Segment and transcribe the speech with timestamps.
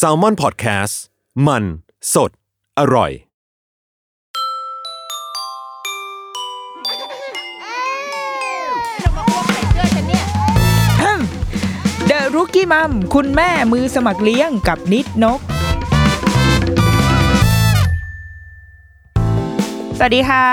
[0.00, 0.94] s a l m o n PODCAST
[1.46, 1.64] มัน
[2.14, 2.30] สด
[2.78, 3.12] อร่อย
[12.06, 15.40] เดรุกี้มัมคุณแม่มือสมัครเลี้ยงกับนิดนก
[19.98, 20.46] สวัสดีค่ะ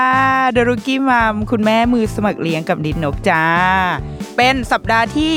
[0.52, 3.44] เดรุกี้มัมคุณแม่มือสมัครเลี้ยงกับนิดนกจ้า
[4.38, 5.36] เป็นสัปดาห์ที่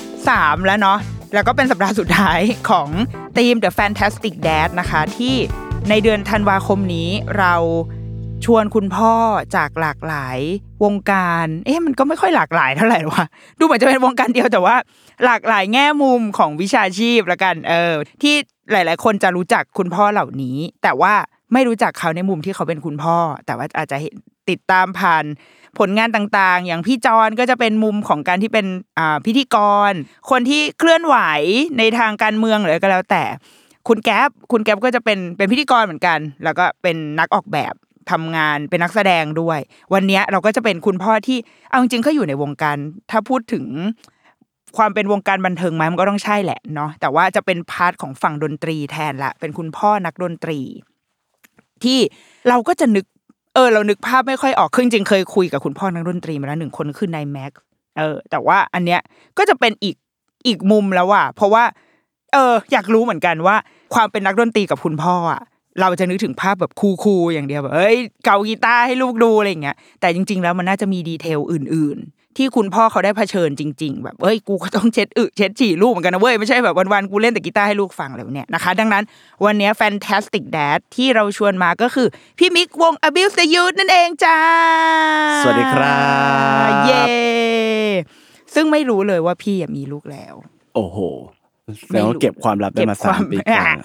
[0.00, 0.98] 3 แล้วเนาะ
[1.34, 2.88] แล้วก็เป็นสัปดาห์สุดท้ายของ
[3.38, 5.34] ทีม The Fantastic Dad นะคะ ที่
[5.90, 7.54] ในเดือนธันวาคมนี้เรา
[8.44, 9.14] ชวนคุณพ่อ
[9.56, 10.38] จากหลากหลาย
[10.84, 13.24] วงการ เอ๊ะมันก็ไม่ค่อยหลากหลายเท่าไหร่วะ
[13.58, 14.76] ดูเหมือนจะเป็นวงการเดียวแต่ว่า
[15.24, 18.34] หลากหลายแง่มุมของวิชาชีพละกัน เออ ที่
[18.72, 21.14] หลาย ๆ คนจะรู้จักคุณพ่อเหล่านี้ แต่ว่า
[21.52, 24.14] ไม่รู้จักเขาในมุมที่เขาเป็นคุณพ่อ แต่ว่าอาจจะเห็น
[24.50, 25.24] ติดตามผ่าน
[25.78, 28.66] ผลงานต่างๆ อย่างพี่จอนก็จะเป็นมุมของการที่เป็น
[29.26, 29.56] พิธีก
[29.90, 29.92] ร
[30.30, 31.16] คนที่เคลื่อนไหว
[31.78, 33.24] ในทางการเมืองหรือก็แล้วแต่
[33.88, 37.74] คุณแก๊ปคุณแก๊ปก็จะเป็นเป็นพิธีกรเหมือนกัน แล้วก็เป็นนักออกแบบ
[38.10, 39.58] ทำงานเป็นนักแสดงด้วย
[39.94, 41.38] วันนี้เราก็จะเป็นคุณพ่อที่
[41.70, 42.76] เอาจริงๆก็อยู่ในวงการ
[43.10, 43.64] ถ้าพูดถึง
[44.76, 50.60] ความเป็นวงการบันเทิงไหมมันก็ต้องใช่แหละเนาะแต่ว่าจะเป็น part ของฝั่งดนตรีแทนละเป็นคุณพ่อนักดนตรี
[51.84, 51.98] ที่
[52.48, 53.06] เราก็จะนึก
[53.54, 57.52] เออเรานึกภาพไม่ค่อยออกคือจริงเคยคุยกับคุณพ่อนักดนตรีมาแล้วหนึ่งคนคือนายแม็ก
[57.98, 59.00] เออ แต่ว่าอันเนี้ย
[59.38, 59.96] ก็จะเป็นอีก
[60.46, 61.64] อีกมุมแล้วว่ะเพราะว่า
[62.32, 63.56] เออ อยากรู้เหมือนกันว่า
[63.94, 65.42] ความเป็นนักดนตรีกับคุณพ่ออะ
[65.80, 71.98] เราจะนึกถึงภาพแบบ cool ๆอย่างเดียวแบบเอ้ยเกากีตาร์ให้ลูกดูอะไรอย่างเงี้ยแต่จริง ๆ แล้วมันน่าจะมี detail อื่น
[72.36, 79.04] ที่คุณพ่อเขาได้เผชิญจริง ๆ แบบเอ้ยกูก็ต้องเช็ดอึเช็ดฉี่ลูกเหมือนกันนะเว้ยไม่ใช่แบบวันๆกูเล่นแต่กีตาร์ให้ลูกฟังอะไรแบบเนี้ยนะคะดังนั้น
[79.44, 82.08] วันเนี้ย Fantastic Dad ที่เราชวนมาก็คือ
[82.38, 84.38] พี่มิกวง Abuse the Youth นั่นเองจ้า
[85.42, 86.00] สวัสดีครั
[86.70, 87.04] บเย้
[88.54, 90.34] ซึ่งไม่รู้เลยว่าพี่อะมีลูกแล้ว
[90.74, 90.98] โอ้โห
[91.78, 93.76] แสดงว่าเก็บความลับได้มาเก็บควสามปีกว่าอะ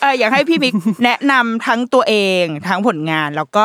[0.00, 0.74] เอออยากให้พี่มิก
[1.04, 3.64] แนะนำทั้งตัวเองทั้งผลงานแล้วก็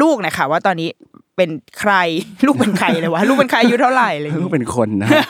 [0.00, 0.90] ลูกหนะคะว่าตอนนี้
[1.36, 1.50] เป็น
[1.80, 1.92] ใคร
[2.46, 5.24] ลูกเป็นใครเลยวะลูกเป็นใครอายุเท่าไหร่อะไรอย่างลูกงี้เป็นคนนะฮะ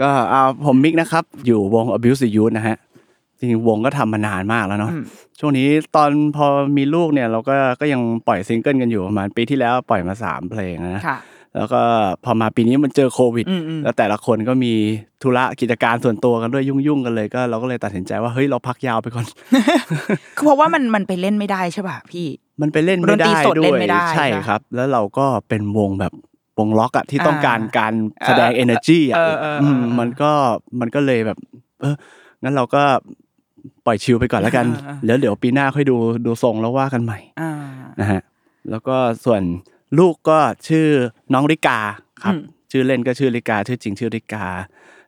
[0.00, 2.76] ก็เอาผมมิกนะครับ อยู่วง Abuse the Youth นะฮะ
[3.38, 4.92] จริงๆวงก็ทำมานานมากแล้วเนาะ
[5.40, 5.66] ช่วงนี้
[5.96, 6.46] ตอนพอ
[6.76, 11.18] มีลูกเนี่ยเราก็ก็ยังปล่อยซิงเกิลกันอยู่ประมาณปีที่แล้วปล่อยมาสามเพลงนะค่ะ
[11.56, 11.82] แล้วก็
[12.24, 14.72] พอมาปีนี้มันเจอโควิดอืมอืมแล้วแต่ละคนก็มี
[15.22, 19.26] ธุระกิจการส่วนตัวกันด้วยยุ่งๆกันเลยก็เราก็เลยตัดสินใจว่าเฮ้ยเราพักยาวไปก่อน
[20.36, 22.26] คือเพราะว่ามันมันไปเล่นไม่ได้ใช่ป่ะพี่
[22.62, 26.12] มันไปเล่นดไม่นตรีได้สดด้เล่วนยไม่ได้ใช่ใช่ปะครับ แล้วเราก็เป็นวงแบบ
[26.58, 27.92] วงล็อกอะที่ต้องการอ่าการ
[28.26, 30.32] แสดง energy อะเออเออเออมมันก็
[30.80, 31.38] มันก็เลยแบบ
[31.80, 31.94] เออ
[32.42, 32.82] งั้นเราก็
[33.86, 37.50] ปล่อยชิลไปก่อนแล้วกันเออเออแล้วเดี๋ยวปีหน้าค่อยดูดูทรงแล้วว่ากันใหม่อ่า
[38.00, 38.20] นะฮะ
[38.70, 39.42] แล้วก็ส่วน
[39.98, 40.38] ลูกก็
[40.68, 40.86] ชื่อ
[41.32, 41.78] น้องริกา
[42.22, 44.46] ครับอืมชื่อเล่นก็ชื่อริกา ชื่อจริงชื่อริกา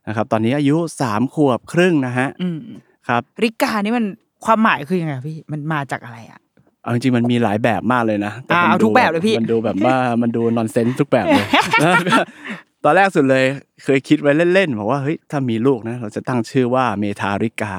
[0.08, 2.58] นะครับ ตอนนี้อายุสามขวบครึ่งนะฮะอืม
[3.08, 4.04] ครับ ริกานี่มัน
[4.44, 6.40] ความหมายคือยังไงพี่มันมาจากอะไรอะ
[6.82, 11.46] เอาจริงๆมันมีหลายแบบมากเลยนะแต่อ่ามันเอาดูทุกแบบเลยพี่มันดูแบบว่ามันดูนอนเซนส์ทุกแบบเลย
[11.82, 12.18] แล้วก็
[12.84, 13.44] ตอนแรกสุดเลย
[13.84, 17.72] เคยคิดไว้เล่นๆบอกว่าเฮ้ยถ้ามีลูกนะ เราจะตั้งชื่อว่าเมทาริกา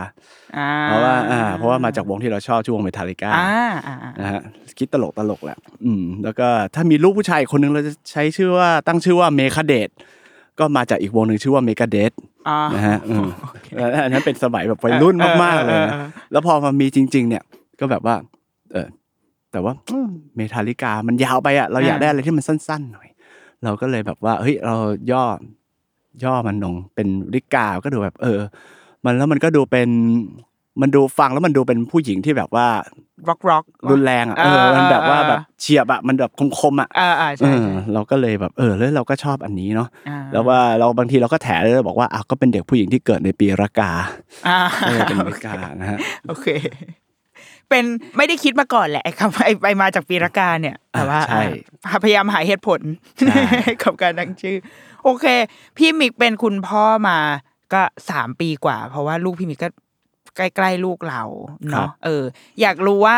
[0.58, 4.42] อ่าเพราะว่าอ่า เพราะว่ามาจากวงที่เราชอบชื่อวงเมทาริกาอ่าอ่าอ่านะฮะ
[4.80, 9.90] คิดตลกตลกแหละอืมแล้วก็ถ้ามีลูกผู้ชายอีกคนนึงเราจะใช้ชื่อว่าตั้งชื่อว่าเมคาเดต
[10.60, 12.12] ก็มาจากอีกวงหนึ่งชื่อว่าเมกาเดต
[12.50, 13.28] อ่านะฮะอืม
[13.76, 17.44] แล้วอันนั้นเป็นสมัยแบบวัยรุ่นมากๆเลยนะเออเออเออแล้วพอมามีจริง ๆ เนี่ย
[17.80, 18.16] ก็แบบว่า
[18.74, 18.88] เออ
[19.52, 23.08] แต่ว่าอืมเมทาลิกามันยาวไปอะเราอยากได้อะไรที่มันสั้น ๆ หน่อย
[23.64, 24.76] เราก็เลยแบบว่าเฮ้ยเรา
[25.12, 25.24] ย่อ
[26.24, 28.40] ย่อมันลงเป็นริกาก็ดูแบบ เออ
[29.06, 29.90] มันแล้วมันก็ดูเป็น
[30.82, 32.68] มันดูฟังแล้วมันดูเป็นผู้หญิงที่แบบว่า
[33.30, 43.92] ร็อกร็อกรุนแรงอะเออมันแบบว่าแบบเฉียบอะมันแบบคมๆอะอ่าอ่าเอใช่อใช่เราก็เลยแบบเออแล้วเราก็ชอบอันนี้เนาะอ่าแล้วว่าเราบางทีเราก็แถเลยบอกว่าอะก็เป็นเด็กผู้หญิงที่เกิดในปีรากา
[44.48, 46.48] อ่าเออเป็นรากานะฮะโอเค
[47.70, 47.86] เป็น
[48.18, 51.42] ไม่ได้คิดมาก่อนแหละไอ้คำไอ้ไปมาจากปีรากาเนี่ยแต่ว่าใช่
[51.86, 52.82] อ่าพยายามหาเหตุผล
[53.20, 53.42] ใช่
[53.82, 54.58] กับการตั้งชื่อ
[55.04, 55.26] โอเค
[55.78, 57.18] พี่มิกเป็นคุณพ่อมา
[57.74, 59.70] ก็สามปีกว่า เพราะว่าลูกพี่มิกก็
[60.36, 61.24] ใกล้ๆลูกเรา
[61.72, 62.24] เนาะเออ
[62.62, 63.18] อยากรู้ว่า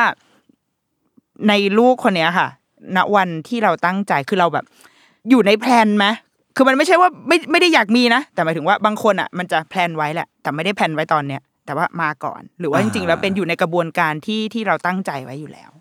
[1.49, 2.47] ในลูกคนเนี้ยค่ะ
[2.95, 4.65] ณวันที่เราตั้งใจคือเราแบบ
[5.29, 6.05] อยู่ใน plan ไหม
[6.55, 15.71] คือมันไม่ใช่ว่าไม่ไม่ได้อยากมีนะแต่หมายถึงว่าบางคนอะ มันจะ plan ไว้แหละ แต่ไม่ได้ plan ไว้ตอนเนี้ย แต่ว่ามาก่อน หรือว่าจริงๆแล้วเป็นอยู่ในกระบวนการที่ที่เราตั้งใจไว้อยู่แล้ว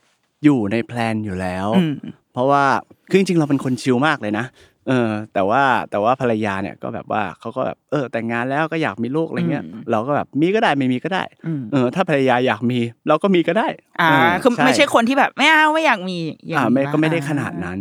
[0.44, 1.94] อยู่ใน plan อยู่แล้วอืม
[2.32, 2.64] เพราะว่า
[3.08, 4.44] คือจริงๆเราเป็นคน chill มากเลยนะ
[4.88, 13.68] เออแต่ว่าแต่ว่าภรรยาเนี่ยก็แบบว่าเขาก็แบบเออแต่งงานแล้วก็อยากมีลูกอะไรเงี้ยอืมเราก็แบบมีก็ได้ไม่มีก็ได้อืมเออถ้าภรรยาอยากมีเราก็มีก็ได้
[14.00, 14.10] อ่า
[14.40, 17.78] เคือไม่ใช่คนที่แบบไม่เอาไม่อยากมีอย่างอ่านี้ไม่ปะก็ไม่ได้ขนาดนั้น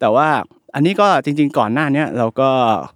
[0.00, 0.28] แต่ว่า
[0.74, 2.48] อันนี้ก็จริง ๆ ก่อนหน้าเนี้ยเราก็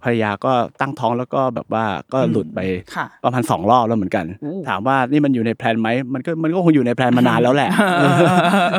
[0.03, 2.59] ภรรยาก็ตั้งท้องแล้วก็แบบว่าก็หลุดไป
[2.95, 7.69] ค่ะประมาณสองรอบแล้วเหมือนกันโอ้ถามว่านี่มันอยู่ในแพลนไหมมันก็มันก็คงอยู่ในแพลนมานานแล้วแหละ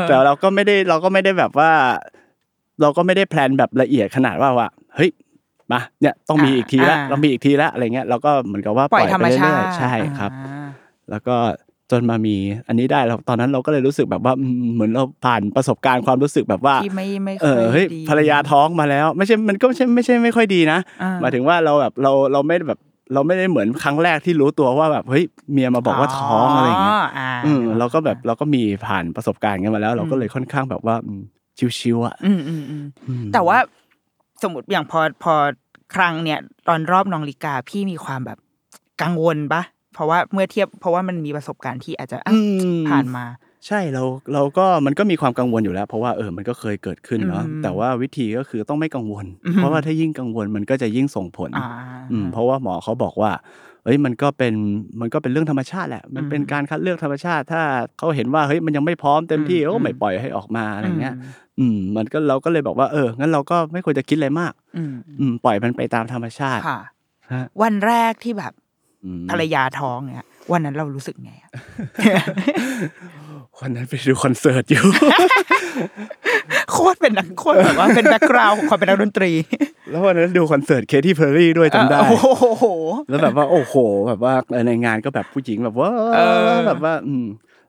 [0.09, 1.71] แต่เราก็ไม่ได้เราก็ไม่ได้แบบว่า
[2.81, 5.11] เราก็ไม่ได้แพลนแบบละเอียดขนาดว่าว่าเฮ้ย
[5.73, 10.67] มาเนี่ยต้องมีอีกทีละอ่าเรามีอีกทีละอะไรเงี้ยเราก็เหมือนกับว่าปล่อยธรรมไปชาเรื่อติยๆใช่ครับอ่า
[11.11, 11.37] แล้วก็
[11.91, 12.37] จนมามี
[12.69, 22.81] อันนี้ได้แล้วตอนนั้นเราก็เลยรู้สึกแบบว่าอืมเหมือนเราผ่านประสบการณ์ความรู้สึกแบบว่าที่ไม่ไม่เออค่เฮ้ยดีภรรยาท้องมาแล้ว ไม่ใช่มันก็ไม่ใช่ไม่ใช่ไม่ค่อยดีนะอ่าหมายถึงว่าเราแบบเราเราไม่ได้แบบ
[23.15, 31.23] เราไม่ได้เหมือนครั้งแรกที่รู้ตัวว่าแบบเฮ้ยเมียมาบอกว่าท้องอะไรอย่างเงี้ยอ่าอืมเราก็แบบเราก็มีผ่านประสบการณ์กันมาแล้ว เราก็เลยค่อนข้างแบบว่าอืม
[31.79, 33.59] ชิวๆอะอืมอืมอืมอืมแต่ว่า
[34.43, 35.35] สมมติอย่างพอพอ
[35.95, 36.39] ครั้งเนี่ย
[36.69, 38.39] ตอนรอบน้องลิกาพี่มีความแบบ
[39.03, 39.63] กังวลปะ
[39.97, 42.39] เพราะว่าเมื่อเทียบเพราะว่ามันมีประสบการณ์ที่อาจจะอะอื
[42.79, 43.25] มผ่านมา
[43.67, 44.03] ใช่เรา
[44.35, 51.69] เราก็มันก็มีความกังวลอยู่แล้ว เพราะว่าเออมันก็เคยเกิดขึ้นเนาะอืมแต่ว่าวิธีก็คือต้องไม่กังวลอืมเพราะว่าถ้ายิ่งกังวลมันก็จะยิ่งส่งผลอ่า
[52.13, 53.33] อืมเพราะว่าหมอเขาบอกว่า
[53.85, 54.55] เอ้ยมันก็เป็น
[55.01, 57.63] มันก็เป็นเรื่องธรรมชาติแหละ มันเป็นอืมการคัดเลือกธรรมชาติ ถ้า
[57.99, 61.23] เขาเห็นว่าเฮ้ยมันยังไม่พร้อมเต็มที่อืมเขาก็ไม่อืมปล่อยให้ออกมาอะไรเงี้ยม
[61.59, 66.81] อืม มันก็เราก็เลยบอกว่าเอองั้นเราก็ไม่ควรจะคิดอะไรมาก อืมอืมปล่อยมันไปตามธรรมชาติค่ะ
[67.33, 68.66] ฮะวันแรกที่แบบอืม
[69.31, 71.51] ภรรยาท้องเนี่ยวันนั้นเรารู้สึกไงอะ
[73.61, 74.85] วันนั้นไปดูคอนเสิร์ตอยู่
[76.73, 79.31] โคตรเป็นนักโคตรแบบว่าเป็น background ของความเป็นนักดนตรี
[79.91, 82.67] แล้ววันนั้นดูคอนเสิร์ตเคที่เพอร์รี่ด้วยจำได้เออโอ้โห
[83.09, 83.75] แล้วแบบว่าโอ้โห
[84.09, 86.21] แบบว่าเออในงานก็แบบผู้หญิงแบบว่าเอ
[86.55, 87.27] อแบบว่าอืม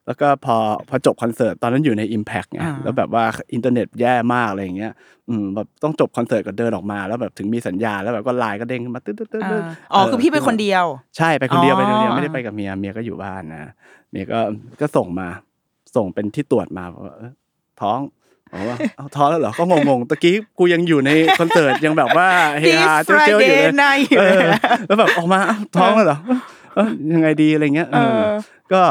[0.07, 0.57] แล้วก็พอ
[0.89, 3.24] พอจบคอนเสิร์ตตอนนั้นอยู่ใน Impact ไงอ่าแล้วแบบว่า
[3.54, 4.92] อินเทอร์เน็ตแย่มากอะไรอย่างเงี้ย
[5.30, 10.86] อืมแบบต้องจบคอนเสิร์ตก็เดินออกมาแล้วแบบถึงมีสัญญาณแล้วแบบก็ไลน์ก็เด้งขึ้นมาตึ๊ดตึ๊ดตึ๊ดตึ๊ดอ่าอ๋อคือพี่เป็นคนเดียว
[11.18, 13.71] ใช่ไปคนเดียวอ๋อไปคนเดียวไม่ได้ไปกับเมียเมียก็อยู่บ้านนะ
[14.12, 14.39] เมียก็
[14.81, 15.27] ก็ส่งมา
[15.95, 17.33] ส่งเป็นที่ตรวจมาบอกว่าเอ้ย
[17.81, 18.00] ท้อง
[18.53, 22.27] บอกว่าเอาท้องแล้วเหรอ ก็งงๆ ตะกี้กูยังอยู่ในคอนเสิร์ตยังแบบว่า
[22.60, 24.42] เฮ This ฮาเจ้าๆอยู่เลย Friday night เออ
[24.88, 26.18] แล้วแบบออกมาอ้าวท้องแล้วเหรอ
[26.75, 28.36] เอ้ยยังไงดีอะไรเงี้ยเออเออ
[28.74, 28.81] ก็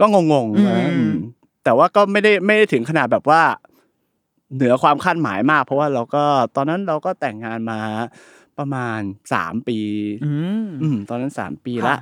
[0.00, 1.14] ก็งงๆนะอืมอืม
[1.64, 3.42] แต่ว่าก็ไม่ได้ไม่ได้ถึงขนาดแบบว่า
[4.54, 6.24] เหนือความคาดหมายมาก เพราะว่าเราก็
[6.56, 7.80] ตอนนั้นเราก็แต่งงานมา
[8.58, 9.00] ประมาณ
[9.32, 9.78] สามปี
[10.24, 10.32] อื
[10.64, 11.96] มอืมตอนนั้นสามปีค่ะละ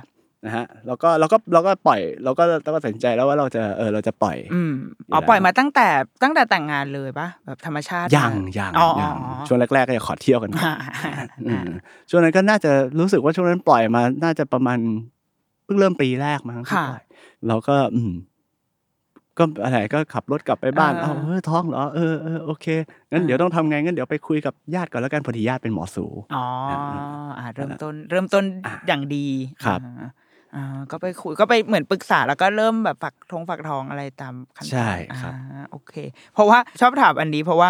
[0.45, 4.73] นะฮะแล้วก็เราก็เราก็ปล่อยเราก็เราก็ตัดสินใจแล้วว่าเราจะเออเราจะปล่อยอืม
[5.13, 5.87] อ๋อปล่อยมาตั้งแต่
[6.23, 10.73] ตั้งแต่แต่งงานเลยปะแบบธรรมชาติยังมายังอ๋อยังอ๋อช่วงแรก ๆ ก็จะขอเที่ยวกันก่อนอ่า
[11.47, 11.67] อืม
[12.09, 14.79] ช่วงนั้นก็น่าจะรู้สึกว่าช่วงนั้นปล่อยมาน่าจะประมาณ
[15.65, 17.03] เพิ่งเริ่มปีแรกมั้งที่ค่ะปล่อย
[17.47, 18.13] เราก็อืม
[19.37, 22.65] ก็อะไรก็ขับรถกลับไปบ้านอ่าเอาเออท้องเหรอเออเออโอเค
[23.11, 26.05] งั้นอ่าเดี๋ยวต้องทำไงงั้นเดี๋ยวไปคุยกับญาติก่อนแล้วกันพอดีญาติเป็นหมอสู
[26.35, 26.45] อ๋อ
[27.39, 29.25] อ่าเริ่มต้น เริ่มต้นอะอย่างดี
[29.65, 30.07] ครับอ่า
[30.55, 34.89] อ่าก็ไปคุยก็ไปเหมือนปรึกษาแล้วก็เริ่มแบบฝักทงฝักทองอะไรตามขั้นตอนใช่
[35.21, 35.93] ครับอ่าโอเค
[36.33, 37.69] เพราะว่าชอบถามอันนี้เพราะว่า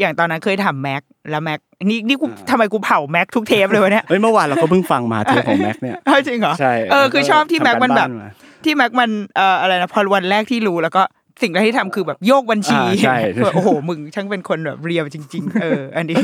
[0.00, 8.30] อย่างตอนนั้นเคยถามแม็กแล้วแม็กนี่นี่กูทำไมกูเผาแม็กทุกเทปเลยวะเนี่ยเฮ้ยเมื่อวานเราก็เพิ่งฟังมาเทปของแม็กเนี่ยเออจริงเหรอใช่เออคือชอบที่แม็กมันแบบทำาาา
[8.64, 11.02] ที่แม็กมันเอ่ออะไรนะพอวันแรกที่รู้แล้วก็
[11.42, 16.16] สิ่งแรกที่ทำคือแบบโยกบัญชีอ่าใช่แบบโอ้โหมึงช่างเป็นคนแบบ real จริง ๆ เออ อันนี้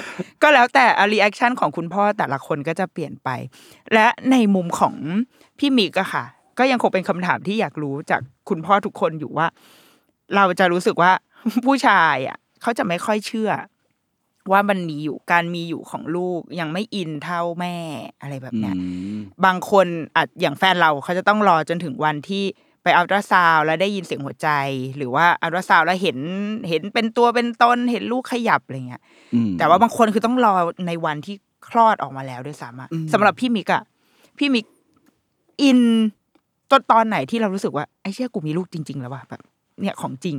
[0.42, 3.28] ก็แล้วแต่ reaction ของคุณพ่อแต่ละคนก็จะเปลี่ยนไป
[3.94, 4.94] และในมุมของ
[5.58, 6.24] พี่มิกอะค่ะ
[6.58, 9.46] ก็ยังคงเป็นคำถามที่อยากรู้จากคุณพ่อทุกคนอยู่ว่า
[10.36, 11.12] เราจะรู้สึกว่า
[11.66, 13.50] ผู้ชายอะ เขาจะไม่ค่อยเชื่อ
[14.52, 17.76] ว่ามันมีอยู่การมีอยู่ของลูกยังไม่อินเท่าแม่
[18.20, 18.80] อะไรแบบเนี้ยอื
[19.16, 19.86] มบางคน
[20.16, 22.44] อาจอย่างแฟนเราเขาจะต้องรอจนถึงวันที่
[22.82, 24.48] ไปอัลตราซาวด์แล้วได้ยินเสียงหัวใจ
[24.96, 26.18] หรือว่าอัลตราซาวด์แล้วเห็น
[26.68, 29.02] เห็นเป็นตัวเป็นตนเห็นลูกขยับอะไรเงี้ย
[29.34, 30.54] อืมแต่ว่าบางคนคือต้องรอ
[30.86, 31.34] ในวันที่
[31.68, 33.82] คลอดออกมาแล้วด้วยซ้ำอะอืมสำหรับพี่มิกอะ
[34.38, 34.66] พี่มิก
[35.62, 35.80] อิน
[36.70, 39.40] ตอนตอนไหนที่เรารู้สึกว่าไอ้เชี่ยกูมีลูกจริง ๆ แล้วว่ะแบบ
[39.80, 40.36] เนี่ยของจริง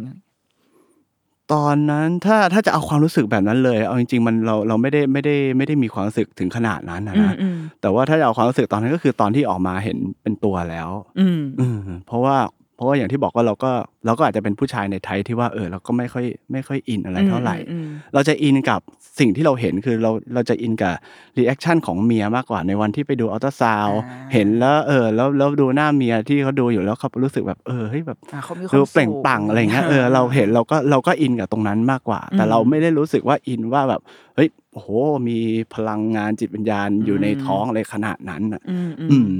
[1.54, 10.90] ตอนนั้นถ้าถ้าจะเอาความรู้สึกแบบนั้นเลย เอาจริง ๆ มันเราเราไม่ได้ไม่ได้ไม่ได้มีความรู้สึกถึงขนาดนั้นนะอืมนะอืมแต่ว่าถ้าจะเอาความรู้สึกตอนนั้นก็คือตอนที่ออกมาเห็นเป็นตัวแล้ว
[11.20, 11.78] อืมอืม
[12.08, 12.38] เพราะว่า
[12.78, 13.72] เพราะว่าอย่างที่บอกว่าเราก็
[14.06, 18.80] เราก็อาจจะเป็นผู้ชายในไทยที่ว่าเออเราก็ไม่ค่อยไม่ค่อยอินอะไรเท่าไหร่อืมอืมเราจะอินกับ
[19.20, 20.94] สิ่งที่เราเห็นคือเราเราจะอินกับ
[21.38, 34.02] reaction ของเมียมากกว่าในวันที่ไปดูอัลตราซาวด์อ่าเห็นแล้วเออแล้วแล้วดูหน้าเมียที่เขาดูอยู่แล้วเขารู้สึกแบบเออเฮ้ยแบบอ่าเขามีความดูเปล่งสุขปลั่งอะไรเงี้ยเออเราเห็นเราก็เราก็อินกับตรงนั้นมากกว่า แต่เราไม่ได้รู้สึกว่าอินว่าแบบ
[34.36, 34.90] เฮ้ยโอ้โห
[35.28, 35.38] มี
[35.74, 39.32] พลังงานจิตวิญญาณอยู่ในท้องอะไรขนาดนั้นอะอืมอืมอืม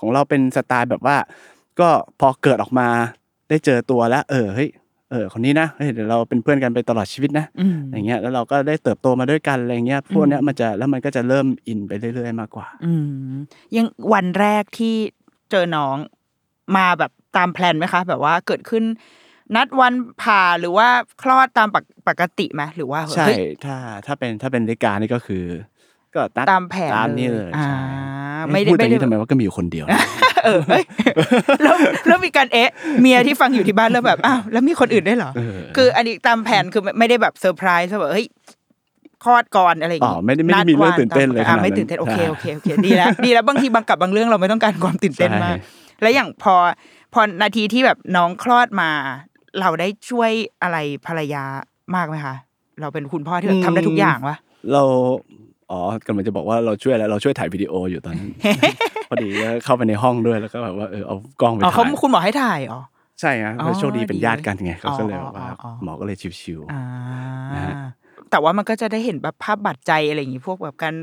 [0.00, 1.16] ของเราเป็นสไตล์แบบว่า
[1.80, 1.88] ก็
[2.20, 2.88] พอเกิดออกมา
[3.48, 4.70] ได้เจอตัวแล้ว เออเฮ้ย
[5.10, 12.92] เออคนนี้นะเฮ้ยเดี๋ยวเราเป็นเพื่อนกันไปตลอดชีวิตนะอืมอย่างเงี้ยแล้วเราก็ได้เติบโตมาด้วยกันอะไรเงี้ยพวกเนี้ยมันจะแล้วมันก็จะเริ่มอินไปเรื่อยๆมากกว่า อื
[13.32, 13.34] ม
[13.76, 14.94] ยังวันแรกที่
[15.50, 15.96] เจอน้อง
[16.76, 18.84] มาแบบตามแพลนไหมคะ แบบว่าเกิดขึ้น
[19.56, 19.92] นัดวัน
[20.22, 20.88] ผ่าหรือว่า
[21.22, 25.44] คลอดตามปกปกติไหมหรือว่าใช่เฮ้ยถ้าถ้าเป็นถ้าเป็นรายการนี่ก็คือ
[26.14, 27.78] ก็นัดตามแผนตามนี่เลยอ่าใช่
[28.52, 29.86] ไม่ได้พูดอย่างไม่นี้ได้ทำไมว่าก็มีอยู่คนเดียว
[30.46, 30.84] เออเฮ้ย
[31.62, 31.74] แล้ว
[32.08, 38.26] แล้วมีการเอ๊ะเมียที่ฟังอยู่ที่บ้านแล้วแบบอ้าวแล้วมีคนอื่นได้วยเหรอเออคืออันนี้ตามแผนคือไม่ไม่ได้แบบเซอร์ไพรส์ว่าแบบเฮ้ย
[39.24, 46.54] คลอดก่อนอะไรอย่างอ๋อไม่ได้ไม่ได้มีเรื่องตื่นเต้นเลยอ่าขนาดนั้นไม่ตื่นเต้นโอเคใช่โอเคโอเคดีแล้วดีแล้วบางทีบางกับบางเรื่องเราไม่ต้องการความตื่นเต้นมากใช่แล้วอย่างพอ
[47.14, 48.90] พอนาทีที่แบบน้องคลอดมา
[49.60, 50.30] เราได้ช่วย
[50.62, 50.76] อะไร
[51.06, 51.44] ภรรยา
[51.94, 52.34] มากไหมคะ
[52.80, 54.36] เราเป็นคุณพ่อที่แบบทำได้ทุกอย่างวะ
[54.72, 54.82] เรา
[55.70, 58.30] อ๋อกำลังจะบอกว่าเราช่วยอะไรเราช่วยถ่ายวิดีโออยู่ตอนนั้น
[59.08, 62.80] พอดีก็เข้าไปในห้องด้วยแล้วก็แบบว่าเออเอากล้องไปอ๋อเขาถ่ายคุณหมอให้ถ่ายอ๋อ
[63.20, 66.82] ใช่ฮะอ๋อเพราะโชคดีเป็นดีญาติกันไงเขาก็เลยอ๋อแบบว่าอ๋ออ๋อหมอก็เลยชิวอ่า
[67.54, 67.74] นะฮะ
[68.30, 70.94] แต่ว่ามันก็จะได้เห็นแบบภาพบาดใจอะไรอย่างงี้พวกแบบการ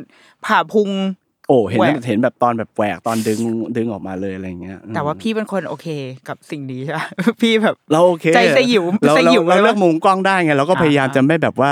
[0.46, 3.40] ผ่าพุงๆ โอ้เห็นแหวกเห็นแบบตอนแบบแหวกตอนดึง
[3.78, 5.88] ดึงออกมาเลยอะไรอย่างเงี้ย แต่ว่าพี่เป็นคนโอเค
[6.28, 7.08] กับสิ่งนี้ใช่ปะ
[7.42, 11.72] พี่แบบเราโอเคใจสยิวเราสยิวเราเลยเลืวะอกมุมกล้องได้ไงเราก็อ่าพยายามจะไม่แบบว่า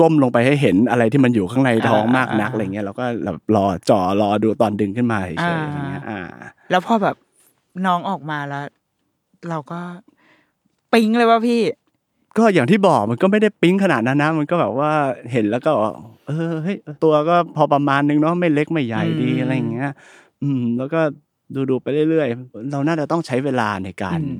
[0.00, 6.20] ก้มลงไปให้เห็นอะไรที่มันอยู่ข้างในท้องมากนักอ่าอะไรเงี้ยเราก็แบบรอจ่อรอดูตอนดึงขึ้นมาเฉยๆอ่าอะไรเงี้ยอ่า
[6.70, 7.16] แล้วพอแบบ
[7.86, 8.64] น้องออกมาแล้ว
[9.50, 9.80] เราก็
[10.92, 11.60] ปิ๊งเลยว่าพี่
[12.38, 14.90] ก็อย่างที่บอกมันก็ไม่ได้ปิ๊งขนาดนั้นนะมันก็แบบว่า
[15.32, 15.70] เห็นแล้วก็
[16.26, 19.90] เออเฮ้ยตัวก็พอประมาณนึงเนาะไม่เล็กไม่ใหญ่ดีอืมอะไรอย่างเงี้ย
[20.42, 21.00] อืม แล้วก็
[21.54, 24.38] ดูดูๆไปเรื่อยๆ เราน่าจะต้องใช้เวลาในการอืม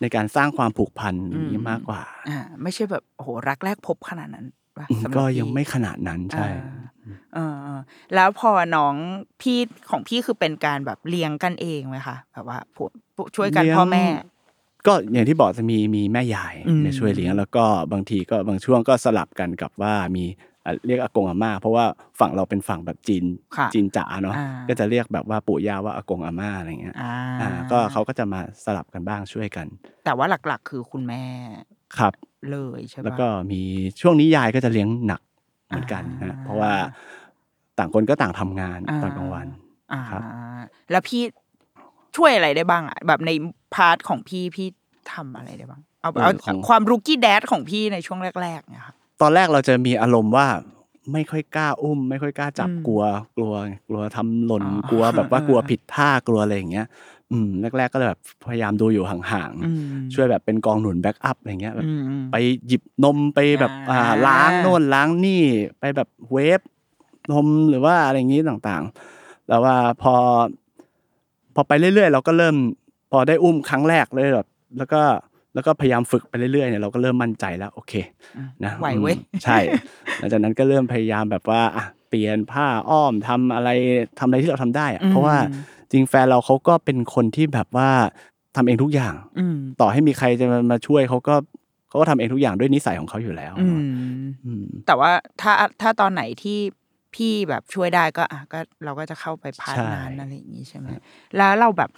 [0.00, 6.86] ในการสร้างความผูกพันอย่างนี้อืมมากกว่าอ่าไม่ใช่แบบโอ้โหรักแรกพบขนาดนั้นปะอืมสำหรับก็พี่ยังไม่ขนาดนั้นใช่อ่า
[7.34, 7.38] เอ
[7.74, 8.94] อๆแล้วพอน้อง
[9.40, 9.58] พี่
[9.90, 14.04] ของพี่คือเป็นการแบบเลี้ยงกันเองไหมคะแบบว่าผู้ผู้ช่วยกันเลี้ยงพ่อแม่
[14.86, 20.24] ก็อย่างที่บอกจะมีมีแม่ยายอืมเนี่ยช่วยเลี้ยงแล้วก็บางทีก็บางช่วงก็สลับกันกับว่ามี
[20.64, 21.84] อะเรียกอากงอาม่า เพราะว่า
[22.20, 23.24] ฝั่งเราเป็นฝั่งแบบจีน
[23.56, 29.66] ค่ะจีนจ๋าเนาะอ่าก็จะเรียกแบบว่าปู่ย่าว่าอากงอาม่าอะไรเงี้ยอ่าอ่าก็เขาก็จะมาสลับกันบ้างช่วยกัน
[30.04, 31.22] แต่ว่าหลักๆ คือคุณแม่
[31.98, 32.12] ครับ
[32.50, 33.62] เลยใช่ปะแล้วก็มี
[34.00, 35.20] ช่วงนี้ยายก็จะเลี้ยงหนัก
[35.68, 36.72] เหมือนกันอ่านะเพราะว่า
[37.78, 39.46] ต่างคนก็ต่างทำงานอ่าตอนกลางวัน
[39.92, 40.22] อ่าครับ
[40.90, 41.22] แล้วพี่
[42.16, 43.30] ช่วยอะไรได้บ้างอะแบบใน
[43.74, 44.66] part ของพี่พี่
[45.12, 46.30] ทำอะไรได้บ้าง เอาเอา
[46.68, 50.46] ความ rookie dad ของพี่ในช่วงแรกๆเนี่ยค่ะตอนแรกเราจะมีอารมณ์ว่า
[51.12, 53.02] ไม่ค่อยกล้าอุ้ม ไม่ค่อยกล้าจับอืมกลัว
[53.36, 53.54] กลัว
[53.88, 56.86] กลัวทำหล่นอ๋อกลัวแบบว่าเออกลัวผิดท่ากลัวอะไรอย่างเงี้ย
[57.32, 65.42] อืมแรกๆก็เลยแบบพยายามดูอยู่ห่างอืมๆช่วยแบบเป็นกองหนุน back up อะไรเงี้ยแบบอืมอืมไปหยิบนมไปแบบอ่าอ่าล้างโน่นล้างนี่
[65.78, 66.60] ไปแบบเวฟ
[67.32, 70.14] นมหรือว่าอะไรอย่างงี้ต่างๆ แล้วว่าพอ
[71.56, 72.56] พอไปเรื่อยๆ เราก็เริ่ม
[73.10, 74.48] พอได้อุ้มครั้งแรกเลยแบบ
[74.78, 75.00] แล้วก็
[75.54, 77.92] แล้วก็พยายามฝึกไปเรื่อยๆเนี่ยเราก็เริ่มมั่นใจแล้วโอเค
[78.64, 79.58] นะไหวเว้ยอืมใช่
[80.18, 83.70] หลังจากนั้นก็เริ่มพยายามแบบว่าอะเปลี่ยนผ้าอ้อมทำอะไร
[84.18, 85.36] ทำอะไรที่เราทำได้อะอืมเพราะว่า
[85.90, 87.90] จริงแฟนเราเขาก็เป็นคนที่แบบว่า
[88.56, 91.34] ทำเองทุกอย่างอืมต่อให้มีใครจะมามาช่วยเขาก็
[91.88, 93.80] เขาก็ทำเองทุกอย่างด้วยนิสัยของเขาอยู่แล้วอืม
[94.44, 95.10] อืมแต่ว่า
[95.40, 96.58] ถ้าถ้าตอนไหนที่
[97.16, 100.88] พี่แบบช่วยได้ก็อะก็เราก็จะเข้าไปพาร์ทใช่นั้นอะไรอย่างนี้ใช่ไหม
[101.36, 101.90] แล้วเราแบบ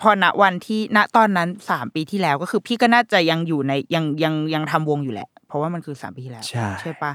[0.00, 7.12] พอณวันที่ณตอนนั้นสามปีที่แล้วก็คือพี่ก็น่าจะยังอยู่ในยังยังยังทำวงอยู่แหละ เพราะว่ามันคือสามปีที่แล้วใช่ใช่ปะ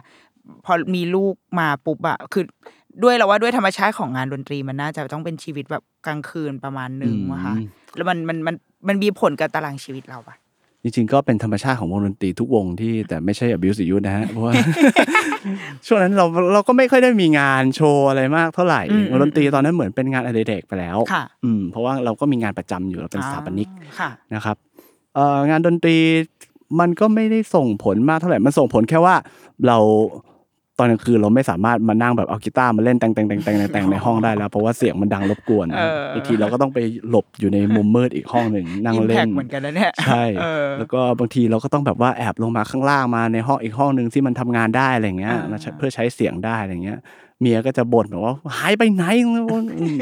[0.65, 2.43] พอมีลูกมาปุ๊บอะคือ
[3.03, 8.55] ด้วยเราว่าด้วยธรรมชาติของงานดนตรีมันน่าจะต้องเป็นชีวิตแบบกลางคืนประมาณหนึ่งวะคะอืมแล้วมันมันมัน
[8.87, 10.35] มันมีผลกับตารางชีวิตเราปะ
[10.83, 14.53] จริงๆ ก็เป็นธรรมชาติของวงดนตรีทุกวงที่แต่ไม่ใช่ abuse youth นะฮะเพราะว่า
[15.85, 24.57] ช่วงนั้นเราเราก็ไม่ค่อยได้มีงานโชว์อะไรมากเท่าไหร่อืมวงดนตรีตอนนั้นเหมือนเป็นงานอดิเรกไปแล้วค่ะอืมเพราะว่าเราก็มีงานประจำอยู่เราเป็นสถาปนิกอ่าค่ะนะครับ
[25.15, 25.97] เอ่องานดนตรี
[26.79, 29.15] มันก็ไม่ได้ส่งผลมากเท่าไหร่มันส่งผลแค่ว่า
[29.67, 29.77] เรา
[30.79, 46.99] ตอนกลางคืนเราไม่สามารถมานั่งแบบเอากีตาร์มาเล่นแต่งแต่งแต่งแต่งแต่งในห้องได้แล้วเพราะว่าเสียงมันดังรบกวนเอออีกทีเราก็ต้องไปหลบอยู่ในมุมมืดอีกห้องหนึ่งนั่งอิมเล่แพนเหมือนกันนะเนี่ยใช่เออแล้วก็บางทีเราก็ต้องแบบว่าแอบลงมาข้างล่างมาในห้องอีกห้องหนึ่งที่มันทำงานได้อะไรเงี้ยอ่ามมาใช้เพื่อใช้เสียงได้อะไรเงี้ย
[47.41, 49.03] เมียก็จะบ่นแบบว่าหายไปไหน
[49.79, 49.97] อืม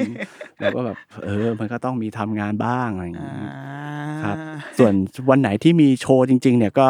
[0.60, 3.52] แล้วก็แบบเออ มันก็ต้องมีทำงานบ้างอะไรอย่างอ่าเงี้ย
[4.24, 4.38] ครับ
[4.78, 4.94] ส่วน
[5.30, 6.88] วันไหนที่มีโชว์จริง ๆ เนี่ยก็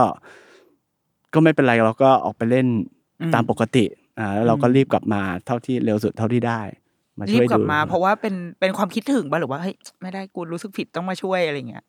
[1.34, 2.97] ก็ไม่เป็นไรเราก็ออกไปเล่นอืม
[3.34, 3.86] ตามปกติ
[4.20, 6.62] อ่าแล้วเราก็รีบกลับมาเท่าที่เร็วสุดเท่าที่ได้
[7.20, 11.86] มารีช่บวยกลัดูบมา เพราะว่าเป็นเป็นความคิดถึงป่ะหรือว่าเฮ้ยไม่ได้กูรู้สึกผิดต้องมาช่วยอะไรเงี้ย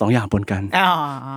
[0.00, 0.90] สองอย่างปนกันอ๋อ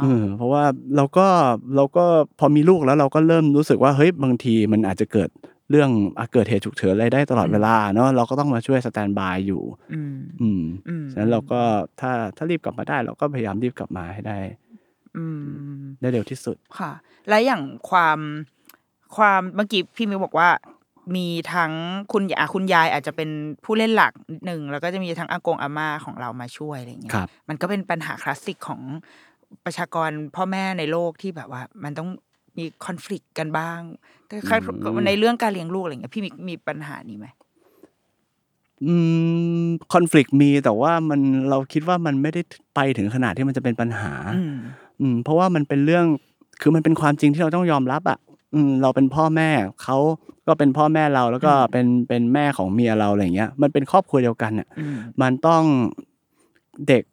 [0.03, 0.63] เออเพราะว่า
[0.95, 1.27] เราก็
[1.75, 2.05] เราก็
[2.39, 5.29] พอมีลูกแล้วเราก็เริ่มรู้สึกว่าเฮ้ยบางทีมันอาจจะเกิด
[5.69, 9.61] เรื่องอะเกิดเหตุฉุกเฉินอะไรได้ตลอดเวลาเนาะเราก็ต้องมาช่วยสแตนบายอยู่
[9.93, 11.61] อืมอืมอืมฉะนั้นเราก็
[11.99, 14.37] ถ้าถ้ารีบกลับมาได้ เราก็พยายามรีบกลับมาให้ได้
[15.17, 15.39] อืม
[16.01, 16.91] ได้เร็วที่สุดค่ะ
[17.29, 18.19] และอย่างความ
[19.17, 20.50] ความเมื่อกี้พี่มิวบอกว่า
[21.15, 21.72] มีทั้ง
[22.13, 23.29] คุณยาคุณยายอาจจะเป็น
[23.65, 28.82] ผู้เล่นหลักนิดหนึ่งแล้วก็จะมีทั้งอากงอาม่าของเรามาช่วยอะไรอย่างเงี้ยครับมันก็เป็นปัญหาคลาสสิกของ
[29.65, 32.10] ประชากรพ่อแม่ในโลกที่แบบว่า มันต้อง
[32.58, 33.79] มีคอน FLICT กันบ้าง
[34.27, 37.27] แต่ค่ะอืมในเรื่องการเลี้ยงลูกอะไรเงี้ยพี่มิกมีปัญหานี้ไหม
[38.86, 38.93] อื
[39.63, 42.41] มคอน FLICT มีแต่ว่ามันเราคิดว่ามันไม่ได้
[42.75, 44.55] ไปถึงขนาดที่มันจะเป็นปัญหา อืม
[45.01, 46.05] อืมเพราะว่ามันเป็นเรื่อง
[46.62, 48.17] คือมันเป็นความจริงที่เราต้องยอมรับอะ
[48.53, 49.50] อืม เราเป็นพ่อแม่
[49.83, 49.98] เขา
[50.48, 55.63] ก็เป็นพ่อแม่เรา แล้วก็เป็นเป็นแม่ของเมียเราอะไรอย่างเงี้ย มันเป็นครอบครัวเดียวกันอะอืมมันต้อง
[56.88, 57.03] เด็ก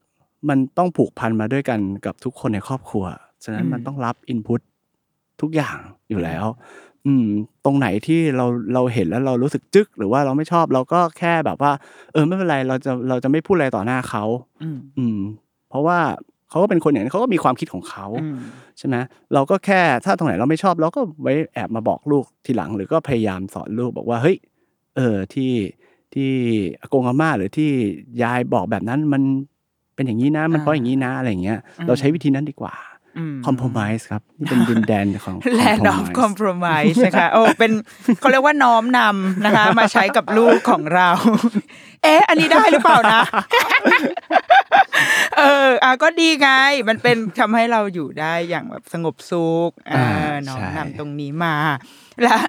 [0.49, 3.05] มันต้องผูกพันมาด้วยกันกับทุกคนในครอบครัว
[3.45, 4.61] ฉะนั้นอืมมันต้องรับอินพุต
[5.41, 5.77] ทุกอย่าง
[6.11, 6.45] อยู่แล้ว
[7.07, 7.27] อืม
[7.65, 11.73] ตรงไหนที่เราเราเห็นแล้วเรารู้สึกจึก หรือว่าเราไม่ชอบเราก็แค่แบบว่า
[12.13, 14.25] เออไม่เป็นไรเราจะเราจะไม่พูดอะไรต่อหน้าเขา
[14.63, 15.19] อืมอืม
[15.69, 15.99] เพราะว่า
[16.51, 18.37] เขาก็เป็นคนอย่างนั้นเขาก็มีความคิดของเขาอืม
[18.79, 18.97] ใช่ไหม
[19.35, 24.37] เราก็แค่ถ้าตรงไหนเราไม่ชอบเราก็ไว้แอบมาบอกลูกทีหลัง หรือก็พยายามสอนลูกบอกว่าเฮ้ย
[24.97, 25.53] เออที่
[26.15, 26.31] ที่
[26.81, 27.71] อากงอาม่าหรือที่
[28.23, 29.23] ยายบอกแบบนั้นมัน
[29.95, 32.90] เป็นอย่างนี้นะ มันเพราะอย่างนี้นะอะไรอย่างเงี้ย เราใช้วิธีนั้นดีกว่าอืม
[33.47, 37.73] คอม p r o m i s e ครับนี่เป็นดินแดนของ Land of Compromise นะคะโอ้เป็น
[38.21, 41.11] เขาเรียกว่าน้อมนำนะคะ มาใช้กับลูกของเรา
[42.03, 43.23] เอ๊ะ อันนี้ได้หรือเปล่านะ
[45.39, 46.49] เอออะก็ดีไง
[46.89, 49.95] มันเป็นทำให้เราอยู่ได้อย่างแบบสงบสุขเอ
[50.31, 51.55] อน้อมนำตรงนี้มา
[52.25, 52.41] แล้ว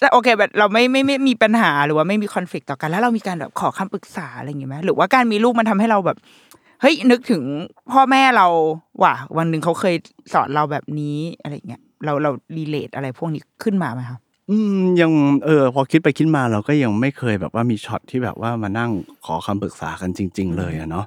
[0.00, 6.16] แล้วโอเคแบบเราไม่ไม่ไม่มีปัญหาหรือว่าไม่มีคอน FLICT ต่อกัน แล้วเรามีการแบบขอคำปรึกษาอะไรอย่างงี้ไหมหรือว่าการมีลูกมันทำให้เราแบบ
[6.80, 7.42] เฮ้ยนึกถึง
[7.92, 8.46] พ่อแม่เรา
[9.02, 9.94] ว่ะวันหนึ่งเขาเคย
[10.32, 14.20] สอนเราแบบนี้อะไรเงี้ยเราเรารีเลทอะไรพวกนี้ขึ้นมาไหมครับ
[14.50, 15.12] อืมยัง
[15.44, 18.90] เออพอคิดไปคิดมาเราก็ยังไม่เคยแบบว่ามีช็อตที่แบบว่ามานั่ง
[19.26, 21.06] ขอคำปรึกษากันจริง ๆ เลยอะเนาะ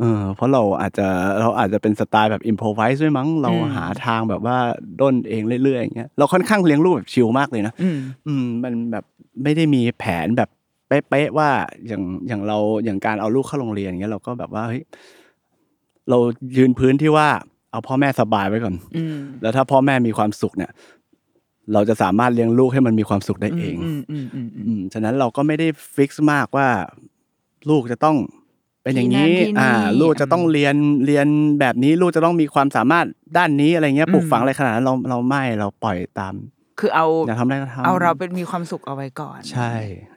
[0.00, 1.06] เออเพราะเราอาจจะ
[1.40, 4.56] เราอาจจะเป็นสไตล์แบบอิมพ o ไวส์ด้วยมั้งเราอืมหาทางแบบว่า
[5.00, 9.04] ด้นเองเรื่อยๆอย่างเงี้ยเราค่อนข้างเลี้ยงลูกแบบชิลมากเลยนะอืมอืมมันแบบ
[9.42, 10.48] ไม่ได้มีแผนแบบ
[10.90, 11.50] เป๊ะๆว่า
[11.86, 14.82] อย่างอย่างเราอย่างการเอาลูกเข้าโรงเรียนอย่างเงี้ยเราก็แบบว่าเฮ้ย
[16.10, 16.18] เรา
[16.56, 17.28] ยืนพื้นที่ว่า
[17.70, 20.70] เอาพ่อแม่สบายไว้ก่อนอืมแล้วถ้าพ่อแม่มีความสุขเนี่ย
[21.72, 26.68] เราจะสามารถเลี้ยงลูกให้มันมีความสุขได้เองอืมอืมอืมอืมอืมฉะนั้นเราก็ไม่ได้ฟิกซ์มากว่า
[27.70, 28.16] ลูกจะต้อง
[28.82, 30.76] เป็นอย่างนี้ที่นั่นที่นี่อ่า ลูกจะต้องเรียน
[31.06, 31.26] เรียน
[31.60, 36.34] แบบนี้ ลูกจะต้องมีความสามารถด้านนี้อะไรเงี้ยปลูกฝังอะไรขนาดนั้นเราเราไม่เราปล่อยตาม
[36.80, 39.72] คือเอาอยากทำอะไรก็ทำเอาเราเป็นมีความสุขเอาไว้ก่อน ใช่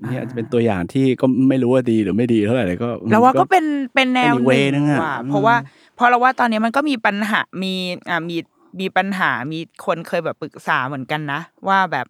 [0.10, 5.56] เนี่ยอาจจะเป็นตัวอย่างที่ก็ไม่รู้ว่าดีหรือไม่ดีเท่าไหร่เลยก็แล้วว่าก็เป็นเป็นแนวเป็นอีหก way นึนึ่งงอะว่ะอืมเพราะว่า
[5.96, 7.74] เพราะเราว่าตอนนี้มันก็มีปัญหามี
[8.10, 8.38] อ่ามี
[8.80, 12.06] มีปัญหามีคนเคยแบบปรึกษาเหมือนกันนะ ว่าแบบ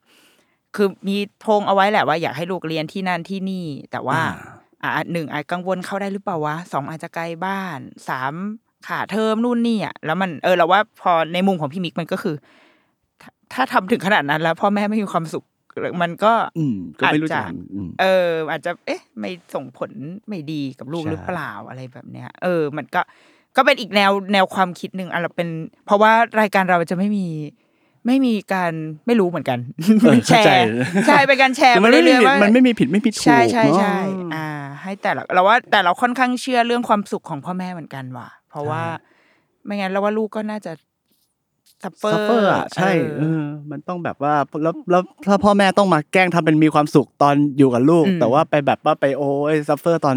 [0.75, 4.19] คือมีโพงเอาไว้แหละว่าอยากให้ลูกเรียนที่นั่นที่นี่ แต่ว่า
[4.83, 8.33] อ่าหนึ่งอาจกังวลเข้าได้หรือเปล่าวะสองอาจจะไกลบ้านสาม
[8.87, 12.35] ขาเทอมนู่นนี่อะแล้วมันเออเราว่าพอในมุมของพี่มิกมันก็คือ
[13.53, 15.43] ถ้าถ้าทำถึงขนาดนั้นแล้ว พ่อแม่ไม่มีความสุข
[16.01, 19.91] มันก็ อืมก็ไม่รู้จะอาจจะทำอืมเออ อาจจะ เอ๊ะ ไม่ส่งผล
[20.27, 23.01] ไม่ดีกับลูกใช่หรือเปล่าอะไรแบบเนี้ย เออ มันก็
[23.55, 25.49] ก็เป็นอีกแนวแนวความคิดหนึ่งอะเราเป็น
[25.85, 26.11] เพราะว่า
[26.41, 27.27] รายการเราจะไม่มี
[28.07, 28.73] ไม่มีการ
[29.07, 29.59] ไม่รู้เหมือนกัน
[30.01, 30.65] เออแชเข้าใจ
[31.07, 33.97] ใช่เป็นการแชร์คือไปมันไม่มีเรื่อยๆว่ามันไม่มีผิดไม่มีถูกใช่ใช่เนอะใช่
[34.35, 34.47] อ่า
[34.81, 38.83] ให้แต่ละเราว่าแต่เราค่อนข้างเชื่อเรื่องความสุขของพ่อแม่เหมือนกันว่ะ เพราะว่า
[39.65, 40.71] ไม่งั้นเราว่าลูกก็น่าจะ
[41.83, 50.15] suffer suffer อะใช่เออมันต้องแบบว่าแล้วแล้วถ้าพ่อแม่ต้องมาแกล้งทำเป็นมีความสุขตอนอยู่กับลูก แต่ว่าไปแบบว่าไปโอ้ย suffer ตอน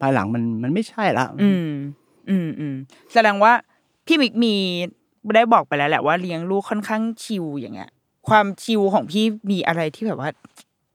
[0.00, 1.68] ภายหลังมันมันไม่ใช่ละอืม
[2.30, 2.74] อืมอืม
[3.12, 3.52] แสดงว่า
[4.06, 4.54] พี่มิกมี
[5.36, 7.90] ได้บอกไปแล้วแหละว่าเลี้ยงลูกค่อนข้างชิลอย่างเงี้ย
[8.28, 10.30] ความชิลของพี่มีอะไรที่แบบว่า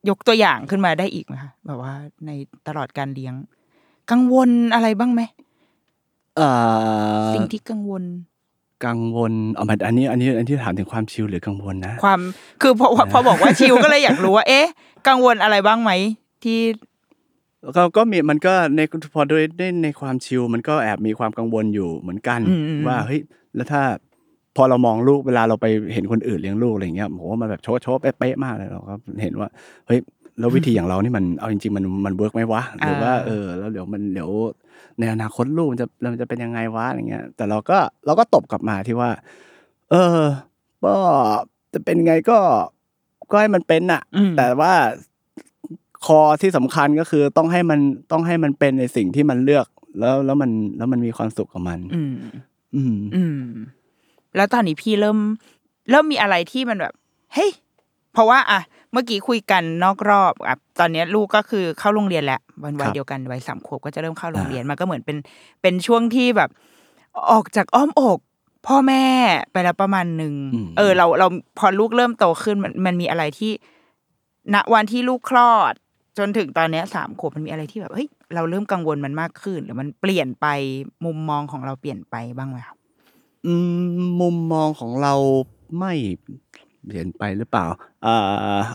[0.10, 1.94] ยกตัวอย่างขึ้นมาได้อีกไหมคะแบบว่า
[2.26, 2.32] ใน
[2.68, 3.34] ตลอดการเลี้ยง
[4.12, 5.22] กังวลอะไรบ้างไหม
[6.38, 6.48] เอ่
[7.20, 8.04] อสิ่งที่กังวล
[8.86, 12.20] กังวลเอามาอันนี้อันนี้อันที่ถามถึงความชิลหรือกังวลนะ ความ
[12.62, 14.68] คือพอพอบอกว่าชิลก็เลยอยากรู้ว่าเอ๊ะ
[15.08, 15.92] กังวลอะไรบ้างไหม
[16.44, 16.60] ที่
[17.76, 18.82] ก็ก็มีมันก็ใน
[19.14, 23.20] พอโดยในในความชิลมันก็แอบมีความกังวลอยู่เหมือนกันอืมอืมว่าเฮ้ย
[23.56, 23.82] แล้วถ้า
[24.56, 29.50] พอเรามองลูกเวลาเราไปเห็นคนอื่นเลี้ยงลูกอะไรเงี้ยผมว่ามันแบบโชว์โชว์เป๊ะๆมากเลยเราก็เห็นว่า
[29.88, 30.00] เฮ้ย
[30.40, 34.30] แล้ววิธีอย่างเรานี่มันเอาจริงๆมันมัน work ไหมวะหรือว่าอ่าเออ แล้วเดี๋ยวมันเดี๋ยว
[35.00, 39.10] ในอนาคตลูกมันจะมันจะเป็นยังไงวะอะไรเงี้ย แต่เราก็เราก็ตบกลับมาที่ว่า
[39.92, 40.20] เออ
[40.86, 40.96] ก็
[41.74, 42.38] จะเป็นไงก็
[43.32, 44.74] ก็ให้มันเป็นน่ะอืมแต่ว่า
[46.06, 47.80] คอที่สำคัญก็คือต้องให้มัน
[48.12, 49.68] ต้องให้มันเป็นในสิ่งที่มันเลือก
[50.00, 52.14] แล้วแล้วมันแล้วมันมีความสุขกับมัน อืม
[52.76, 53.44] อืมอืม
[54.36, 55.18] แล้วตอนนี้พี่เริ่ม
[55.90, 56.94] เริ่มมีอะไรที่มันแบบ
[57.34, 57.52] เฮ้ย
[58.14, 58.60] เพราะว่า อะ
[58.94, 65.18] เมื่อกี้คุยกันนอกรอบอะตอนเนี้ยลูกก็คือเข้าโรงเรียนแล้ววันวัยครับเดียวกันวัยสามขวบก็จะเริ่มเข้าโรงเรียนมันก็เหมือนเป็น
[65.62, 66.50] เป็นช่วงที่แบบ
[67.32, 68.20] ออกจากอ้อมอก
[68.68, 69.06] พ่อแม่
[69.52, 71.28] ไปแล้วประมาณหนึ่งอืมเออ เราเรา
[71.60, 73.52] พอลูกเริ่มโตขึ้นมันมันมีอะไรที่
[74.54, 75.74] ณวันที่ลูกคลอด
[76.18, 80.48] จนถึงตอนเนี้ยสามขวบมันมีอะไรที่แบบเฮ้ยเราเริ่มกังวลมันมากขึ้น หรือมันเปลี่ยนไป
[81.06, 82.78] มุมมองของเราเปลี่ยนไปบ้างไหมครับ
[83.46, 83.54] อื
[83.90, 85.14] มมุมมองของเรา
[85.78, 85.94] ไม่
[86.86, 87.66] เปลี่ยนไปหรือเปล่า
[88.06, 88.18] อ่า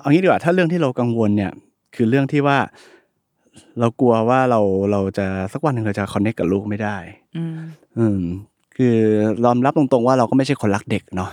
[0.01, 1.53] เอางี้ดีกว่าถ้าเรื่องที่เรากังวลเนี่ย
[1.94, 2.59] คือเรื่องที่ว่า
[3.81, 4.61] เรากลัวว่าเรา
[4.92, 6.97] เราจะสักวันหนึ่งเราจะคอนเนคกับลูกไม่ได้
[7.37, 7.59] อืม
[7.99, 8.21] อืม
[8.77, 8.97] คือ
[9.44, 11.31] ยอมรับตรงๆว่าเราก็ไม่ใช่คนรักเด็กเนาะ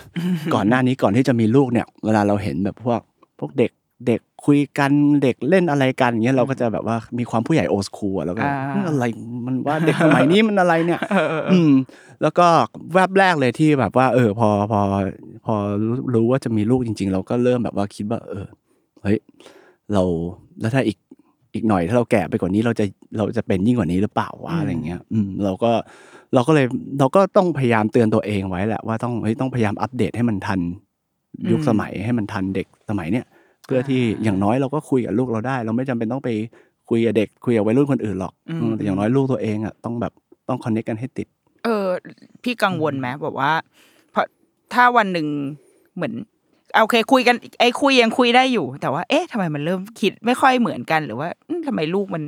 [0.53, 2.99] ก่อนหน้านี้ก่อนที่จะมีลูกเนี่ย เวลาเราเห็นแบบพวก
[3.39, 3.71] พวกเด็ก
[4.07, 4.91] เด็กคุยกัน
[5.23, 9.03] เด็กเล่นอะไรกันอย่างเงี้ยเราก็จะแบบว่ามีความผู้ใหญ่โอสคูลแล้วก็อ่าเฮ้ยอะไร
[9.45, 11.71] มันว่าเด็กสมัยนี้มันอะไรเนี่ยเออเออเออือม
[12.21, 12.47] แล้วก็
[12.93, 14.79] แวบแรกเลยที่แบบว่า เออ พอพอ
[15.45, 15.55] พอ
[15.85, 18.45] รู้รู้ว่าจะมีลูกจริง ๆ เราก็เริ่มแบบว่าคิดว่า เออ
[19.03, 19.17] เฮ้ย
[19.93, 20.03] เรา
[20.61, 20.97] แล้วถ้าอีก
[21.53, 22.85] อีกหน่อยถ้าเราแก่ไปกว่านี้เราจะ
[23.17, 25.71] เราจะเป็นยิ่งกว่านี้หรือเปล่าวะอะไรเงี้ย อืมเราก็
[26.33, 26.65] เราก็เลย
[26.99, 30.59] เราก็ต้องพยายามเตือนตัวเองไว้แหละว่าต้องเฮ้ยต้องพยายามอัปเดตให้มันทัน
[31.51, 33.25] ยุคสมัยให้มันทันเด็กสมัยเนี้ย
[33.65, 36.29] เพื่อที่อย่างน้อยเราก็คุยกับลูกเราได้ เราไม่จำเป็นต้องไป
[36.89, 40.13] คุยกับเด็กคุยกับวัยรุ่นคนอื่นหรอกอืมอืมแต่อย่างน้อยลูกตัวเองอะต้องแบบ
[40.47, 41.27] ต้องคอนเนคกันให้ติด
[41.63, 41.87] เออ
[42.43, 43.51] พี่กังวลไหมแบบว่า
[44.11, 44.25] เพราะ
[44.73, 45.27] ถ้าวันหนึ่ง
[45.95, 46.13] เหมือน
[46.81, 52.23] โอเคคุยกันไอ้คุยยังคุยได้อยู่ แต่ว่า เอ๊ะทำไมมันเริ่มคิดไม่ค่อยเหมือนกันหรือว่าอืมทำไมลูกมัน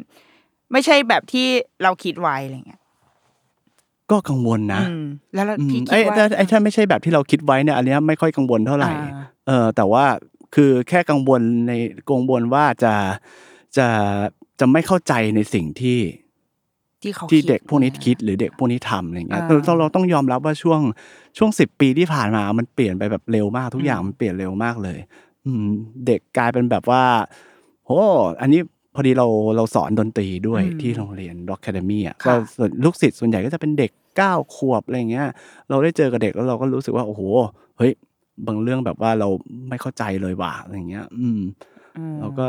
[0.72, 1.48] ไม่ใช่แบบที่
[1.84, 2.82] เราคิดไว้อะไรเงี้ย
[4.12, 10.04] ก็กังวลนะอืมแล้วเราอืมพี่คิไอ้ดว่าถ้าไอ้ถ้าไม่ใช่แบบที่เราคิดไว้เนี่ยอันเนี้ยไม่ค่อยกังวลเท่าไหร่อ่าเออ แต่ว่า
[10.60, 11.74] คือแค่กังวลใน
[12.10, 12.94] กังวลว่าจะ
[13.78, 13.88] จะ
[14.60, 16.00] จะไม่เข้าใจในสิ่งที่
[17.04, 20.82] ที่เขาที่ดเด็กพวกนี้เนี่ยคิดหรือเด็กพวกนี้ทำอะไรเงี้ยอ่าเราเราต้องยอมรับว่าช่วง
[21.38, 24.98] ช่วงสิบปีที่ผ่านมา มันเปลี่ยนไปแบบเร็วมากทุกอย่างอืมมันเปลี่ยนเร็วมากเลย
[25.46, 25.66] อืม
[26.08, 27.04] เด็กกลายเป็นแบบว่า
[27.86, 28.02] โอ้
[28.42, 28.62] อันนี้
[28.96, 35.28] พอดีเราเราสอนดนตรีด้วยอืมที่โรงเรียน Rock Academy อะค่ะก็ส่วนลูกศิษย์ส่วนใหญ่ก็จะเป็นเด็กเก้าขวบอะไรเงี้ย
[35.70, 37.22] เราได้เจอกับเด็กแล้วเราก็รู้สึกว่าโอ้โห
[37.78, 37.92] เฮ้ย
[38.46, 39.30] บางเรื่องแบบว่าเรา
[39.70, 41.40] ไม่เข้าใจเลยว่ะอะไรเงี้ยอืม
[41.98, 42.48] อืมแล้วก็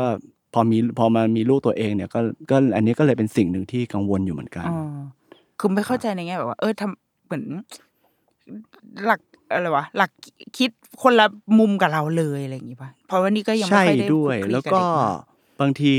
[0.53, 2.19] พอมีพอมามีลูกตัวเองเนี่ยก็
[2.51, 4.77] ก็อันนี้ก็เลยเป็นสิ่งหนึ่งที่กังวลอยู่เหมือนกันอ๋อ
[5.59, 7.43] คือไม่เข้าใจในแง่แบบว่า เออทำเหมือน
[9.05, 9.19] หลัก
[9.51, 10.11] อะไรวะหลัก
[10.57, 10.69] คิด
[11.03, 11.25] คนละ
[11.59, 15.19] มุมกับเราเลยอะไรอย่างงี้ป่ะเพราะว่านี่ก็ยังไม่ใช่ค่อยได้ด้วยคลุแล้วบก็เด็มา
[15.61, 15.93] บางที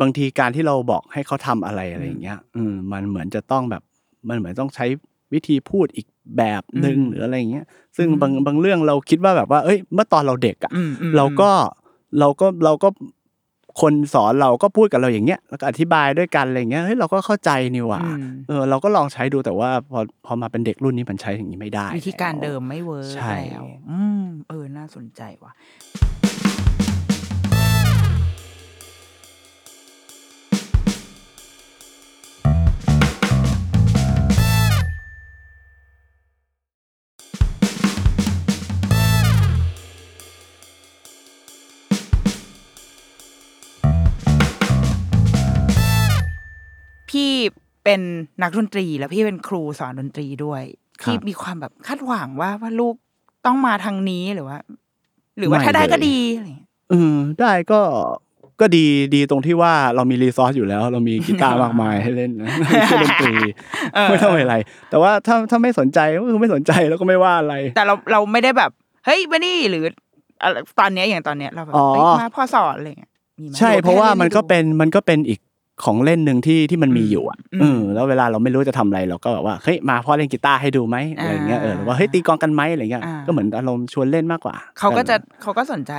[0.00, 3.82] บางทีการที่เราบอกให้เขาทำอะไรอะไรอย่างเงี้ย อืมมันเหมือนจะต้องแบบ
[4.28, 4.86] มันเหมือนต้องใช้
[5.34, 7.64] วิธีพูดอีกแบบหนึ่งอืมหรืออะไรอย่างเงี้ย
[7.96, 11.50] ซึ่งบางบางเรื่องเราคิดว่าแบบว่า เอ้ย เมื่อตอนเราเด็กอะอืมอืมเราก็
[12.18, 12.88] เราก็เราก็
[13.80, 25.52] คนสอนเราก็พูดกับเราอย่างเงี้ยแล้วก็อธิบายด้วยกันอะไรอย่างเงี้ยเฮ้ยเราก็เข้าใจนี่หว่าอืมเออเราก็ลองใช้ดูแต่ว่าพอพอมาเป็นเด็กรุ่นนี้มันใช้อย่างนี้ไม่ได้วิธีการแล้วเดิมไม่เวิร์กใช่แล้วอืมเออน่าสนใจว่ะ
[47.10, 47.30] พี่
[47.84, 48.00] เป็น
[48.42, 50.62] นักดนตรี แล้วพี่เป็นครูสอนดนตรีด้วย
[51.02, 52.94] ครับพี่มีความแบบคาดหวังว่าว่าลูก
[53.46, 54.58] ต้องมาทางนี้หรือว่า
[55.38, 57.80] หรือว่าไม่ถ้าได้ก็เลยดีอะไรอย่างเงี้ยเออได้ก็
[58.60, 62.48] ก็ดีดีตรงที่ว่าเรามีรีซอสอยู่แล้ว เรามีกีตาร์มากมายให้เล่นนะ
[62.86, 63.34] เครื่องดนตรี
[64.08, 64.56] ไม่ต้องอะไร
[64.90, 68.70] แต่ว่าถ้าถ้าไม่สนใจก็คือไม่สนใจแล้วก็ไม่ว่าอะไร แต่เราเราไม่ได้แบบ
[69.06, 69.84] เฮ้ยมานี่หรือ
[70.42, 75.40] อะไรตอนเนี้ยอย่างตอนเนี้ยเราแบบอ๋อเฮ้ยมาพ่อสอนอะไรอย่างเงี้ยมีไหมใช่หอเพราะว่าแค่มันก็ล่ให้ดูเป็นมันก็เป็นอีก
[75.84, 85.94] ของเล่นหนึ่งที่ที่มันมีอยู่อะอืมเออแล้วเวลาเราไม่รู้จะทำอะไรเราก็แบบว่าเฮ้ยมาพ่อเล่นกีตาร์ให้ดูไหมอะไรอย่างเงี้ยเออหรือว่าเฮ้ยตีกลองกันไหมอะไรเงี้ยอ่าก็เหมือนอารมณ์ชวนเล่นมากกว่า เขาก็จะเขาก็สนใจ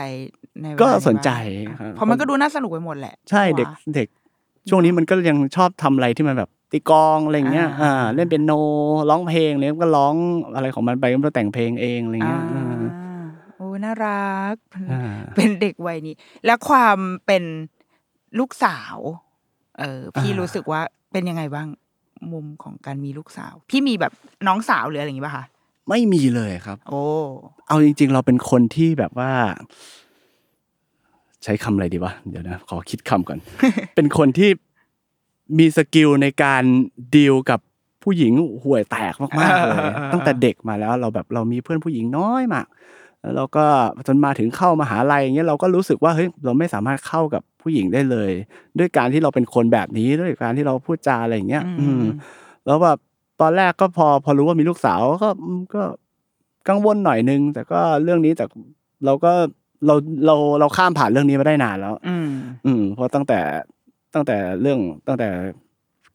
[0.62, 1.30] ในเวลาก็นี้สนใจ
[1.68, 4.08] บ้างครับเพราะมันก็ดูน่าสนุกไปหมดแหละ ใช่เด็กวะเด็ก
[4.70, 8.52] ช่วงนี้มันก็ยังชอบทำอะไรที่มันแบบตีกลองอะไรอย่างเงี้ยอ่าอ่าเล่นเป็นโน
[9.10, 10.16] ร้องเพลงอะไรก็ร้อง
[10.56, 13.24] อะไรของมันไปก็แต่งเพลงเองอะไรเงี้ยอ่าเออ
[13.58, 14.56] โอ้น่ารัก
[14.92, 15.04] อ่า
[15.36, 16.16] เป็นเด็กวัยนี้
[16.46, 17.44] และความเป็น
[18.40, 18.98] ลูกสาว
[19.82, 21.68] เออพี่อ่ารู้รู้สึกว่าเป็นยังไงบ้าง
[22.34, 24.14] มุมของการมีลูกสาว พี่มีแบบ
[24.48, 25.46] น้องสาวหรืออะไรอย่างงี้ป่ะคะ
[25.90, 27.02] ไม่มีเลยครับ โอ้
[27.68, 29.32] เอาจริง ๆ เราเป็นคนที่แบบว่า
[31.44, 33.40] ใช้คำอะไรดีวะเดี๋ยวนะขอคิดคำก่อน
[33.96, 34.50] เป็นคนที่
[35.60, 36.64] มีสกิลในการ
[37.16, 37.60] ดีลกับ
[38.04, 39.78] ผู้หญิงห่วยแตกมากๆเลย
[40.14, 42.66] ตั้งแต่เด็กมาแล้ว เราแบบเรามีเพื่อนผู้หญิงน้อยมาก
[43.22, 43.66] แล้วเราก็
[44.08, 48.32] จนมาถึงเข้ามหาลัยอย่างเงี้ยเราก็รู้สึกว่าเฮ้ยเราไม่สามารถเข้ากับผู้หญิงได้เลย
[48.80, 52.04] ด้วยการที่เราเป็นคนแบบนี้ด้วยการที่เราพูดจาอะไรอย่างเงี้ย อืม
[52.66, 52.98] แล้วแบบ
[53.42, 55.82] ตอนแรกก็พอพอรู้ว่ามีลูกสาวก็อืมก็
[56.70, 58.46] กังวลหน่อยนึง แต่ก็เรื่องนี้แต่
[59.06, 59.32] เราก็
[59.86, 62.30] เราเราเราข้ามผ่านเรื่องนี้มาได้นานแล้ว อืม
[62.66, 63.40] อืมเพราะตั้งแต่
[64.14, 65.30] ตั้งแต่เรื่องตั้งแต่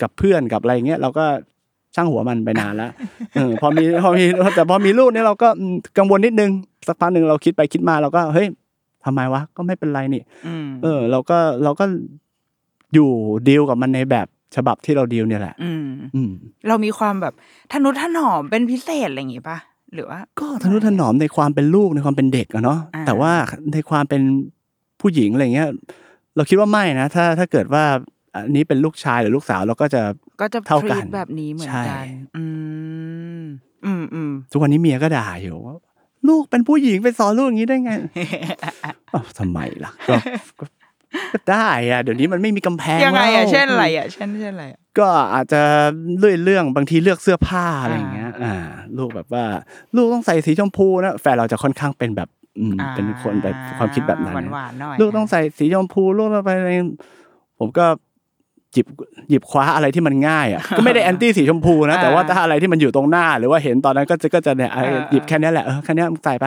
[0.03, 1.27] กับเพื่อนกับอะไรเงี้ยเราก็
[1.97, 2.91] ช่างหัวมันไปนานแล้ว
[3.35, 6.51] เออพอมีพอมีแต่พอมีลูกเนี่ยเราก็อืมกังวลนิดนึง
[6.87, 8.49] สักพักหนึ่งเราคิดไปคิดมาเราก็เฮ้ย
[9.05, 11.85] ทำไมวะก็ไม่เป็นไรนี่อืมเออ เราก็เราก็
[12.95, 13.11] อยู่
[13.49, 16.31] ดีลกับมันในแบบฉบับที่เราดีลเนี่ยแหละอืมอืม
[16.69, 17.35] เรามีความแบบ
[17.73, 19.59] ทนุถนอมเป็นพิเศษอะไรอย่างงี้ปะ
[19.95, 23.33] หรือว่า ก็ทนุถนอมในความเป็นลูกในความเป็นเด็กอะเนาะอ่าแต่ว่า
[23.73, 24.23] ในความเป็น
[25.01, 25.69] ผู้หญิงอะไรเงี้ย
[26.37, 27.85] เราคิดว่าไม่นะถ้าถ้าเกิดว่า
[28.45, 30.03] อันนี้เป็นลูกชายหรือลูกสาวเราก็จะ
[30.41, 32.45] ก็จะเท่ากัน treat แบบนี้เหมือนใช่กันอื
[33.41, 33.45] ม
[33.85, 35.77] อืมอืมทุกวันนี้เมียก็ด่าอยู่ว่า
[36.29, 37.93] ลูกเป็นผู้หญิงไปสอนลูกอย่างนี้ได้ไง
[39.15, 40.15] อ้าวทำไมล่ะก็
[40.61, 40.65] ก็
[41.33, 45.63] ก็ได้อะเดี๋ยวนี้มันไม่มีกำแพงยังไงอะแล้วเช่นอะไรอะเช่นเช่นอะไรอะก็อาจจะ
[46.19, 48.55] เลื่อยเรื่องบางทีเลือกเสื้อผ้าอะไรอย่างเงี้ย อ่า
[48.97, 49.45] ลูกแบบว่า
[49.97, 56.71] ลูกต้องใส่สีชมพูนะแฟนเราจะค่อนข้างเป็นแบบอืมเป็นคนแบบความคิดแบบนั้นหวานนะหวานๆหน่อยลูกต้องใส่สีชมพูลูกต้องไปอะไร
[57.59, 57.87] ผมก็
[58.77, 58.87] หยิบ
[59.31, 66.45] หยิบคว้าอะไรที่มันง่ายอะก็ไม่ได้แอนตี้สีชมพูนะแต่ว่าถ้าอะไรที่มันอยู่ตรงหน้า หรือว่าเห็นตอนนั้นก็จะก็จะเนี่ยเออหยิบแค่เนี้ยแหละเออแค่เนี้ยมึงใส่ไป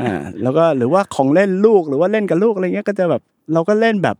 [0.00, 4.16] อ่าแล้วก็หรือว่าของเล่นลูกหรือว่าเล่นกับลูกอะไรเงี้ยก็จะแบบเราก็เล่นแบบ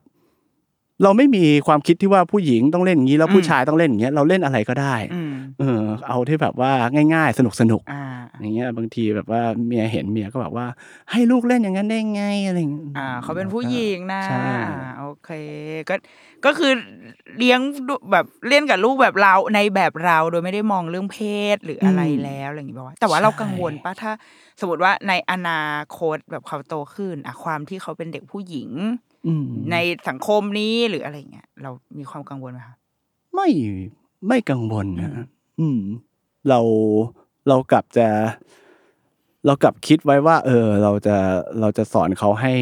[1.03, 6.71] เราไม่มีความคิดที่ว่าผู้หญิงต้องเล่นอย่างนี้แล้วผู้ชายต้องเล่นอย่างเงี้ยเราเล่นอะไรก็ได้อืมเออ เอาที่แบบว่า
[7.15, 8.05] ง่าย ๆ สนุกสนุกอ่า
[8.41, 10.67] อย่างเงี้ยบางทีแบบว่าเมียเห็นเมียก็แบบว่า
[11.12, 14.91] ให้ลูกเล่นอย่างนั้นได้ไงอะไรอย่างเงี้ยอ่าเขาเป็นผู้หญิงนะใช่อ่าโอ
[15.25, 15.31] เค
[15.88, 15.94] ก็
[16.44, 16.72] ก็คือ
[17.38, 21.18] เลี้ยงดูแบบเล่นกับลูกแบบเราในแบบเราโดยไม่ได้มองเรื่องเพ
[21.55, 24.12] ศหรืออะไรแล้วอะไรอย่างงี้ป่าวะแต่ว่าเรากังวลปะถ้า
[24.61, 25.64] สมมติว่าในอนา
[25.98, 28.70] คตแบบเขาโตขึ้นอะความที่เขาเป็นเด็กผู้หญิง
[29.27, 29.77] อืมใน
[30.09, 32.77] สังคมนี้หรืออะไรเงี้ยเรามีความกังวลไหมคะ
[33.35, 33.48] ไม่
[34.29, 35.11] ไม่กังวลนะ
[35.61, 35.81] อืม
[36.48, 36.61] เรา
[37.48, 38.09] เรากลับจะ
[39.46, 41.16] เรากลับคิดไว้ว่า เออ เราจะ
[41.61, 42.55] เราจะสอนเขาให้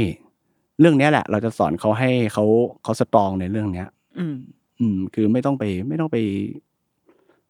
[0.81, 2.45] เรื่องเนี้ยแหละ เราจะสอนเขาให้เขา
[2.83, 3.89] เขาสตรองในเรื่องเนี้ย
[4.19, 4.37] อืม
[4.81, 6.17] อืม คือไม่ต้องไป ไม่ต้องไป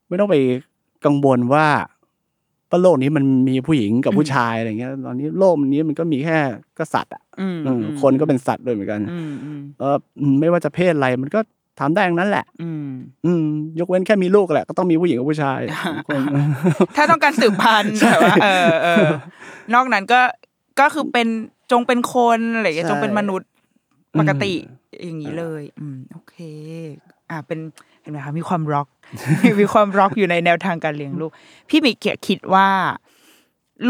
[0.08, 0.36] ไม่ต้องไป
[1.04, 1.66] กังวลว่า
[2.70, 6.38] ว่าโลกนี้มันมีผู้หญิงกับผู้ชายอะไรเงี้ย ตอนนี้โลกนี้มันก็มีแค่
[6.78, 11.40] กษัตริย์อะอืมเออคนก็เป็นสัตว์ด้วยเหมือนกันอืมอืมเอออืมไม่ว่าจะเพศอะไรมันก็
[11.80, 12.86] ทำได้ทั้งนั้นแหละอืม
[13.26, 13.44] อืม
[13.80, 15.60] ยกเว้นแค่มีลูกแหละ ก็ต้องมีผู้หญิงกับผู้ชาย
[16.06, 16.22] คน
[16.96, 19.06] ถ้าต้องการสืบพันธุ์ใช่แบบว่าเออเออ
[19.74, 20.20] นอกนั้นก็
[20.80, 21.28] ก็คือเป็น
[21.70, 23.48] จงเป็นคนอะไรอย่างเงี้ยใช่จงเป็นมนุษย์
[24.18, 26.36] ปกติอืมอย่างนี้เลย อืมโอเค
[27.30, 27.58] อ่าเป็น
[28.02, 28.86] เห็นไหมคะมีความร็อก
[29.60, 31.30] มีความร็อกอยู่ในแนวทางการเลี้ยงลูก
[31.68, 32.68] พี่มิกเกียคิดว่า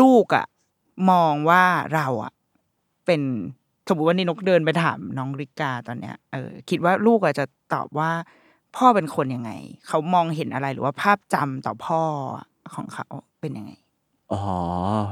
[0.01, 0.47] ลูกอะ
[1.11, 1.65] มองว่า
[1.95, 2.33] เราอะ
[3.07, 3.21] เป็น
[3.89, 8.11] สมมติว่านี่นกเดินไปถามน้องริกาตอนเนี้ยเออคิดว่าลูกอาจจะตอบว่า
[8.77, 9.51] พ่อเป็นคนยังไง
[9.89, 12.03] เขามองเห็นอะไรหรือว่าภาพจำต่อพ่อ
[12.75, 13.07] ของเขา
[13.41, 13.73] เป็นยังไง
[14.33, 14.43] อ๋อ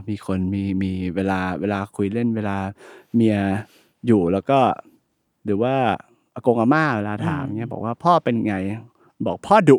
[0.09, 2.57] มีคน มี มีเวลา เวลาคุยเล่น เวลา
[3.14, 3.38] เมีย
[4.07, 4.59] อยู่ แล้วก็
[5.44, 5.74] หรือว่า
[6.35, 8.54] อากงอาม่าเวลาถามเงี้ยบอกว่า พ่อเป็นไง
[9.26, 9.78] บอก พ่อดุ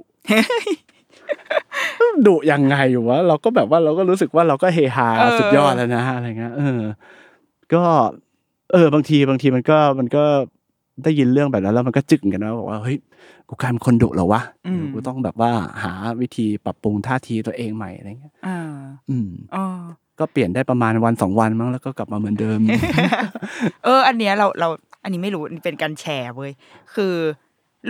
[2.28, 6.82] ดุยังไงอยู่วะ เราก็แบบว่า เราก็รู้สึกว่า เราก็เฮฮา เออสุดยอดแล้วนะ อะไรเงี้ย เออ
[7.73, 7.84] ก็
[8.71, 10.23] เออ บางที บางทีมันก็ มันก็
[11.04, 12.97] ได้ยินเรื่องแบบนั้น แล้วมันก็จึกเหมือนกันนะ บอกว่า เฮ้ย
[13.49, 15.51] กูกลายเป็นคนดุเหรอวะอืมกูต้องแบบว่า
[15.83, 18.59] หาวิธีปรับปรุงท่าทีตัวเองใหม่อะไรเงี้ยอ่า
[19.09, 19.65] อืมอ๋อ
[20.19, 22.59] ก็เปลี่ยนได้ประมาณวันสองวันมั้งแล้วก็กลับมาเหมือนเดิม
[23.85, 24.69] เออ อันเนี้ยเราเรา
[25.03, 26.51] อันนี้ไม่รู้เป็นการแชร์เว้ย
[26.95, 27.13] คือ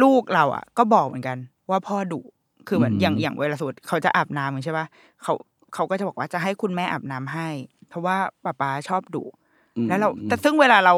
[0.02, 1.38] ลูกเราอะ ก็บอกเหมือนกัน
[1.70, 2.22] ว่าพ่อดุ
[2.68, 4.86] คือเหมือนอืมอย่างอย่างเวลาสมมติเขาจะอาบน้ำใช่ปะ
[5.24, 5.34] เขา
[5.74, 7.50] เขาก็จะบอกว่าจะให้คุณแม่อาบน้ำให้
[7.90, 9.24] เพราะว่าป้าป๊าชอบดุ
[9.88, 10.94] แล้วเรา แต่ซึ่งเวลาเรา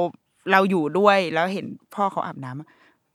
[0.51, 2.69] เราอยู่ด้วยแล้วเห็นพ่อเขาอาบน้ำอะ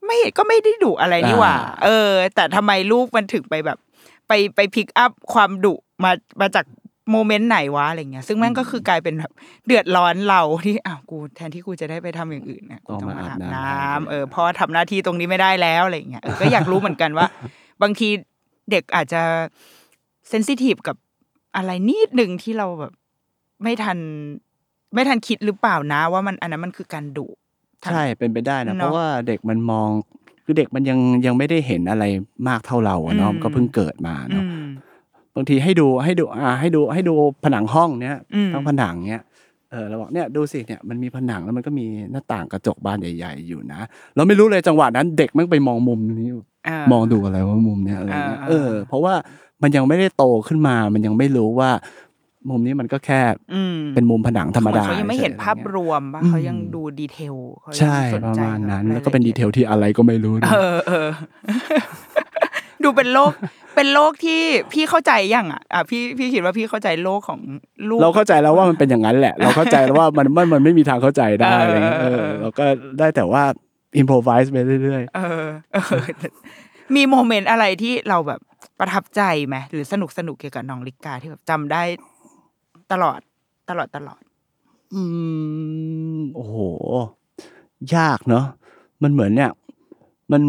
[0.07, 3.79] ไม่เห็นก็ไม่ได้ดุอะไรนี่หว่า เออ แต่ทำไมลูกมันถึงไปแบบ
[4.29, 6.67] ไปไปพิกอัพความดุมามาจาก
[7.11, 9.33] โมเมนต์ไหนวะอะไรเงี้ยซึ่งแม่งก็คือกลายเป็นแบบ
[9.67, 17.27] เดือดร้อนเราที่อ้าวกูแทนที่กูจะได้ไปทำอย่างอื่นเนี่ยกูต้องมาอาบน้ำเออพ่อทำหน้าที่ตรงนี้ไม่ได้แล้วอะไรเงี้ยเออก็อยากรู้เหมือนกันว่า
[17.83, 18.09] บางที
[18.71, 19.23] เด็กอาจจะ
[20.29, 20.97] เซนซิทีฟกับ
[21.57, 22.93] อะไรนิดหนึ่งที่เราแบบ
[23.63, 23.99] ไม่ทัน
[24.95, 27.27] ไม่ทันคิดหรือเปล่านะ ว่ามันอันนั้นมันคือการดุ
[27.85, 29.89] ใช่เป็นไปได้นะเนอะเพราะว่าเด็กมันมอง
[30.45, 32.05] คือเด็กมันยังยังไม่ได้เห็นอะไร
[32.49, 34.67] มากเท่าเราอะเนาะอืมมันก็เพิ่งเกิดมาอืเนาะม
[35.35, 39.25] บางทีให้ดูให้ดูอ่าให้ดูให้ดูผนังห้องเนี้ยอืมทั้งผนังเนี้ย
[39.71, 43.81] เออเราบอกเนี่ยดูสิเนี่ยมันมีผนังแล้วมันก็มีหน้าต่างกระจกบานใหญ่ ๆ อยู่นะ
[44.17, 46.31] เราไม่รู้เลยจังหวะนั้นเด็กมันไปมองมุมนี้
[46.93, 49.15] มองดูอะไรว่ามุมเนี้ยอะไรเงี้ยอ่าเออ เพราะว่า
[49.63, 51.71] มันยังไม่ได้โตขึ้นมา มันยังไม่รู้ว่า
[52.51, 53.21] มุมนี้มันก็แค่
[53.55, 61.09] อืมเป็นมุมผนังธรรมดาเขายังไม่เห็นฉๆภาพอะไรรเงี้ยวมปะอืมเขายังดูดีเทลเขายังใช่สนประใจมาณนั้นกับแล้วก็เป็นรายดีละเทลที่อะไรก็ไม่รู้ด้วยเออเออ
[62.83, 63.33] ดูเป็นโลก
[63.75, 67.41] เป็นโลกที่พี่เข้าใจยังอะอะพี่พี่คิดว่าพี่เข้าใจโลกของ
[67.89, 72.65] ลูกเราเข้าใจแล้วว่ามันเป็นอย่างนั้นแหละ เราเข้าใจแล้วว่ามันมันมันไม่มีทางเข้าใจได้เออออะไรเงี้ยเออเออเราก็
[72.99, 73.43] ได้แต่ว่า
[73.97, 76.05] อินโ o รไวส์ไปเรื่อยเออเออ
[76.97, 78.41] มีโมเมนต์อะไรที่เราแบบ
[78.79, 81.83] ประทับใจไหมหรือสนุกสนุกเกี่ยวกับน้องลิกาที่แบบจำได้
[82.93, 83.21] ตลอด
[83.69, 85.03] ตลอดตลอดๆอื
[86.19, 86.57] มโอ้โห
[87.97, 88.45] ยากเนาะ
[89.03, 89.51] มันเหมือนเนี่ย
[90.33, 90.43] มัน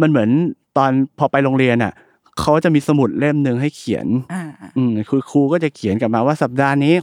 [0.00, 0.30] มันเหมือน
[0.76, 1.92] ตอนพอไปโรงเรียนอะ
[2.40, 4.42] เขาจะมีสมุดเล่มหนึ่งให้เขียนอ่า
[4.76, 6.94] อืมคือครูก็จะเขียนกลับมาว่าสัปดาห์นี้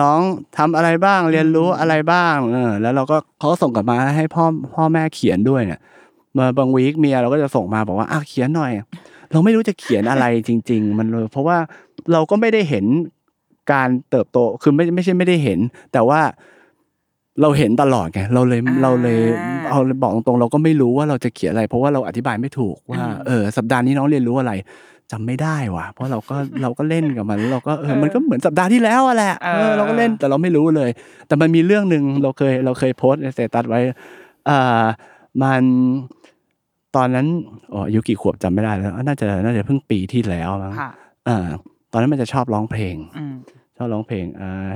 [0.00, 0.18] น้อง
[0.56, 4.44] ทำอะไรบ้างเรียนรู้อะไรบ้างเออแล้วเราก็เขาก็ส่งกลับมาให้พ่อ
[4.74, 5.80] พ่อแม่เขียนด้วยเนี่ย
[6.36, 8.72] มาบางวีคเมียเราก็จะส่งมาบอกว่าอะเขียนหน่อย
[9.30, 11.58] เราไม่รู้จะเขียนอะไรจริง ๆ มันเลยเพราะว่า
[12.12, 12.84] เราก็ไม่ได้เห็น
[13.72, 15.58] การเติบโตคือไม่ไม่ใช่ไม่ได้เห็น
[15.92, 16.20] แต่ว่า
[17.42, 19.20] เราเห็นตลอดไงเราเลยเราเลย
[19.70, 24.52] เอาบอกตรงๆเราก็ไม่รู้ว่าเราจะเขียนอะไร เพราะว่าเราอธิบายไม่ถูกว่าเออสัปดาห์นี้น้องเรียนรู้อะไร
[25.12, 30.90] จำไม่ได้ว่ะ เพราะเราก็เราก็เล่นกับมันแล้วเราก็เออมันก็เหมือนสัปดาห์ที่แล้วอะแหละเออเราก็เล่นแต่เราไม่รู้เลย
[31.26, 33.80] แต่มันมีเรื่องหนึ่งเราเคยเราเคยโพสต์ในสเตตัสไว้
[34.48, 34.84] อ่า
[35.42, 35.62] มัน
[36.96, 37.26] ตอนนั้น
[37.72, 40.90] อ๋ออายุกี่ขวบจำไม่ได้แล้วน่าจะน่าจะเพิ่งปีที่แล้วมั้งค่ะ
[41.28, 41.48] อ่า
[41.94, 43.34] ตอนนั้นมันจะชอบร้องเพลงอืม
[43.76, 44.74] ชอบร้องเพลงอ่า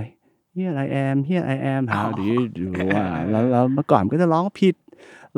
[0.57, 4.75] Here I am Here I am อ๋ How อ do you do อ่าแล้วแล้วเมื่อก่อนมันก็จะร้องผิด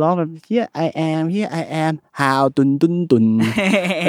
[0.01, 3.25] ร้องแบบ Here I am Here I am How ตุนตุนตุน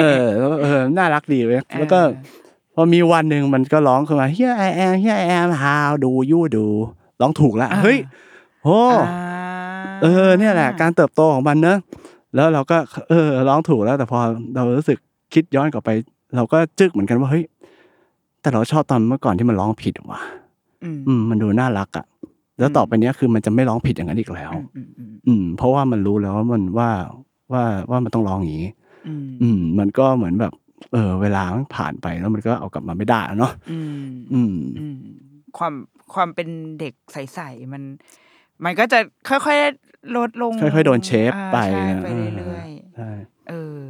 [0.00, 2.00] เออแล้วก็เออน่ารักดีเลยแล้วก็
[2.74, 6.66] พอมีวันหนึ่งมันก็ร้องขึ้นมา Here I am Here I am How do you do
[7.20, 7.98] ร้องถูกละอ่าเฮ้ย
[8.64, 9.22] โอ้อ่า
[10.02, 11.78] เออเนี่ยแหละ การเติบโตของมันเนอะ
[12.34, 12.76] แล้วเราก็
[13.08, 14.18] เออร้องถูกแล้วแต่พอ
[14.54, 14.98] เรารู้สึก
[15.34, 15.90] คิดย้อนกลับไป
[16.36, 17.44] เราก็จึกเหมือนกันว่าเฮ้ย
[18.42, 20.20] แต่เราชอบตอนเมื่อก่อนที่มันร้องผิดว่ะ
[20.84, 22.06] อืมอืมมันดูน่ารักอะ
[22.58, 26.90] แล้วต่อไปเนี้ยคือมันจะไม่ร้องผิดอย่างนั้นอีกแล้วอืมอืมอืม เพราะว่ามันรู้แล้วว่ามันว่า
[27.52, 28.68] ว่าว่ามันต้องร้องอย่างนี้
[29.08, 30.52] อืมอืมมันก็เหมือนแบบ
[30.92, 34.98] เออ เวลามันผ่านไปแล้วมันก็เอากลับมาไม่ได้อะเนาะอืมอืมอืม
[35.58, 35.74] ความ
[36.14, 36.48] ความเป็น
[36.80, 37.82] เด็กใสๆมัน
[38.64, 43.10] มันก็จะค่อยๆลดลง ค่อยๆโดนเชฟอ่าไปใช่นะไปเรื่อยๆใช่
[43.48, 43.82] เออ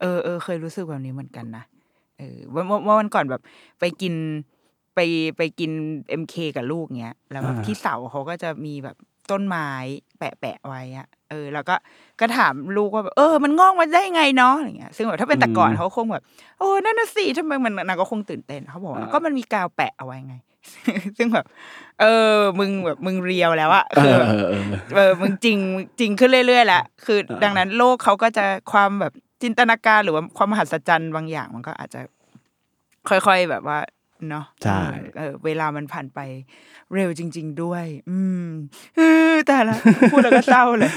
[0.00, 1.64] เออเออเคยรู้สึกแบบนี้เหมือนกันนะ
[2.18, 3.42] เออวันวันวันวันก่อนแบบ
[3.80, 4.14] ไปกิน
[4.94, 5.00] ไป
[5.36, 5.70] ไปกิน
[6.08, 8.96] เอ็มเคกับลูกเงี้ย แล้วแบบอ่าที่เสาเขาก็จะมีแบบ
[9.30, 9.70] ต้นไม้
[10.18, 11.74] แปะแปะๆไว้อะเออ แล้วก็
[12.20, 16.22] ก็ถามลูกว่าแบบเออ มันงอกมาได้ไงเนาะอะไรเงี้ย ซึ่งแบบถ้าเป็นแต่ก่อนเขาคงแบบ
[16.58, 20.36] โอ้นั่นน่ะสิทำไมมันนางก็คงตื่นเต้นเขาบอกว่าก็มันมีกาวแปะเอาไว้ไง
[21.18, 21.44] ซึ่งแบบ
[22.00, 22.04] เอ
[22.36, 25.58] อ มึงแบบมึงเรียวแล้วอะเอคืออแบบเออเออเออมึงจริง
[26.00, 29.12] จริงขึ้นเรื่อยๆแหละคือ ดังนั้นโลกเขาก็จะความแบบ
[29.44, 32.00] จินตนาการหรือว่าความมหัศจรรย์บางอย่างมันก็อาจจะ
[33.08, 33.78] ค่อยๆแบบว่า
[34.30, 34.80] เนาะใช่
[35.18, 36.20] เออเวลามันผ่านไป
[36.94, 38.46] เร็วจริง ๆ ด้วย อืม
[38.96, 39.00] เอ
[39.32, 39.74] อแต่ละ
[40.12, 40.90] พูดแล้วก็เศร้าเลย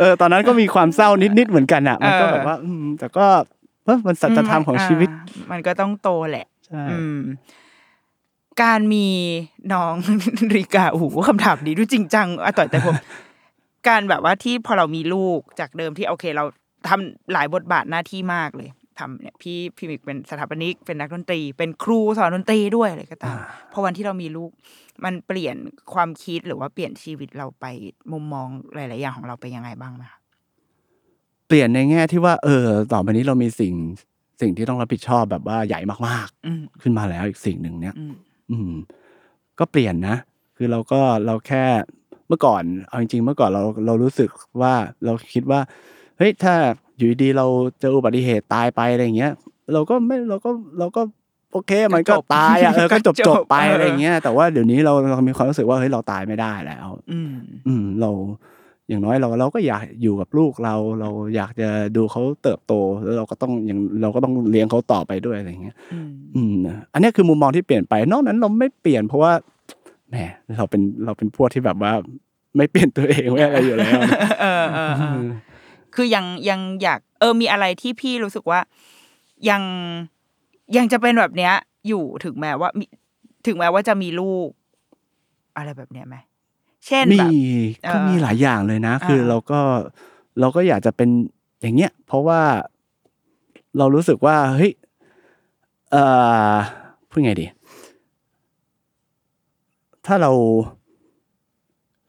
[0.00, 3.26] เออ ตอนนั้นก็มีความเศร้านิดๆเหมือนกันอะ มันก็เออแบบว่า อืม แต่ก็
[3.84, 7.20] เออมันสัจธรรมของชีวิตอ่ามันก็ต้องโตแหละใช่อืม
[8.62, 9.06] การมี
[9.72, 9.94] น้อง
[10.56, 12.94] ริกาโอ้โหคำถามนี้ดูจริงจังอะต่อยแต่ผม
[13.88, 16.44] การแบบว่าที่พอเรามีลูกจากเดิมที่โอเค เรา
[16.88, 23.36] ทำหลายบทบาทหน้าที่มากเลยทำเนี่ยพี่พี่มิกเป็นสถาปนิกเป็นนักดนตรี เป็นครูสอนดนตรีด้วยอะไรก็ตาม
[23.72, 24.50] พอวันที่เรามีลูก
[25.04, 25.56] มันเปลี่ยน
[25.94, 27.66] ความคิดหรือว่าเปลี่ยนชีวิตเราไป
[28.12, 30.20] มุมมองหลาย ๆ อย่างของเราไปยังไงบ้างไหมคะ
[31.46, 33.74] เปลี่ยนในแง่ที่ว่า เออ ต่อไปนี้เรามีสิ่ง
[34.40, 38.14] สิ่งที่ต้องรับผิดชอบแบบว่าใหญ่มากอืมๆขึ้นมาแล้วอีกสิ่งหนึ่งเนี่ยอืม
[38.50, 38.72] อืม
[39.58, 40.16] ก็เปลี่ยนนะ
[40.56, 41.64] คือเราก็เราแค่
[42.28, 45.60] เมื่อก่อนเอาจริงๆเมื่อก่อนเราเรารู้สึกว่าเราคิดว่า
[46.20, 46.54] เฮ้ยถ้า
[46.96, 47.46] อยู่ดีๆเรา
[47.80, 49.32] เจออุบัติเหตุตายไปอะไรอย่างเงี้ย
[49.72, 51.02] เราก็ไม่เราก็เราก็
[51.52, 57.32] โอเคมันก็จบตายอะเออก็จบก็จจบบไปเออออะไรอย่างเงี้ยแต่ว่าเดี๋ยวนี้เราเรามีความรู้สึกว่าเฮ้ยเราตายไม่ได้แล้ว อืม
[57.66, 58.10] อืมเรา
[58.88, 62.72] อย่างน้อยเราเราก็อยากอยู่กับลูกเราเราอยากจะดูเขาเติบโต
[63.04, 69.32] แล้วเราก็ต้องอย่างเราก็ต้องเลี้ยงเขาต่อไปด้วยอะไรอย่างเงี้ยอืมอืมนะอันเนี้ยคือมุมมองที่เปลี่ยนไป นอกนั้นเราไม่เปลี่ยนเพราะว่า
[70.10, 70.16] แหม
[70.56, 71.92] เราเป็นเราเป็นพวกที่แบบว่า
[72.56, 74.00] ไม่เปลี่ยนตัวเองไม่อะไรอยู่แล้ว
[75.92, 78.60] เออเออเออคือยังยังอยากเออมีอะไรที่พี่รู้สึกว่า
[79.50, 79.62] ยัง
[80.76, 81.52] ยังจะเป็นแบบเนี้ย
[81.88, 82.84] อยู่ถึงแม้ว่ามี
[83.46, 84.50] ถึงแม้ว่าจะมีลูก
[85.56, 86.16] อะไรแบบเนี้ยไหม
[86.86, 87.32] เช่นมีแบบ
[87.94, 89.60] ก็มีหลายอย่างเลยนะอ่าคือเราก็
[90.40, 91.08] เราก็อยากจะเป็น
[91.60, 92.40] อย่างเงี้ย เพราะว่า
[93.78, 94.72] เรารู้สึกว่าเฮ้ย
[95.90, 96.04] เอ่
[96.52, 96.54] อ
[97.10, 97.46] พูดไงดี
[100.06, 100.32] ถ้าถ้าเรา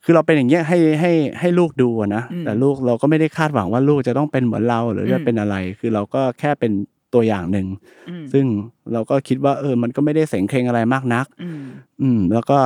[0.04, 6.72] คือเราเป็นอย่างเงี้ยให้ให้ให้ลูกดูอะนะอืมแต่ลูกเราก็ไม่ได้คาดหวังว่าลูกจะต้องเป็นเหมือนเราหรือจะอืมเป็นอะไร คือเราก็แค่เป็น
[7.14, 7.68] ตัวอย่างหนึ่ง
[8.10, 8.46] อืมซึ่ง
[8.94, 11.62] เราก็คิดว่า เออ มันก็ไม่ได้เสงเครงอะไรมากนักอืม
[12.02, 12.60] อืม แล้วก็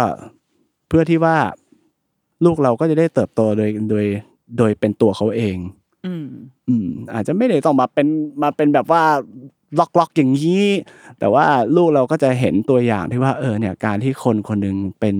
[0.87, 1.37] เพื่อที่ว่า
[2.45, 4.05] ลูกเราก็จะได้เติบโตโดยโดย
[4.57, 5.57] โดยเป็นตัวเขาเอง
[6.05, 6.25] อืม
[6.69, 8.07] อืม อาจจะไม่ได้ต้องมาเป็น
[8.43, 9.03] มาเป็นแบบว่า
[9.79, 10.65] ล็อกล็อกอย่างนี้
[11.19, 15.15] แต่ว่าลูกเราก็จะเห็นตัวอย่างที่ว่า เออ เนี่ย การที่คนคนหนึ่งเป็น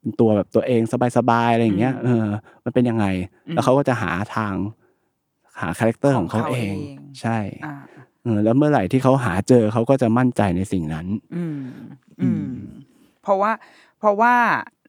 [0.00, 0.80] เป็นตัวแบบตัวเอง
[1.16, 2.26] สบายๆอะไรอย่างเงี้ยเออ
[2.64, 3.06] มันเป็นยังไง
[3.50, 4.54] แล้วเขาก็จะหาทาง
[5.60, 7.74] หา character ของเขาของเขาเองเอง ใช่อ่า
[8.22, 11.60] เออแล้วเมื่อไหร่ที่เขาหาเจอเขาก็จะมั่นใจในสิ่งนั้น อืม
[12.20, 12.46] อืม
[13.22, 13.52] เพราะว่า
[13.98, 14.34] เพราะว่า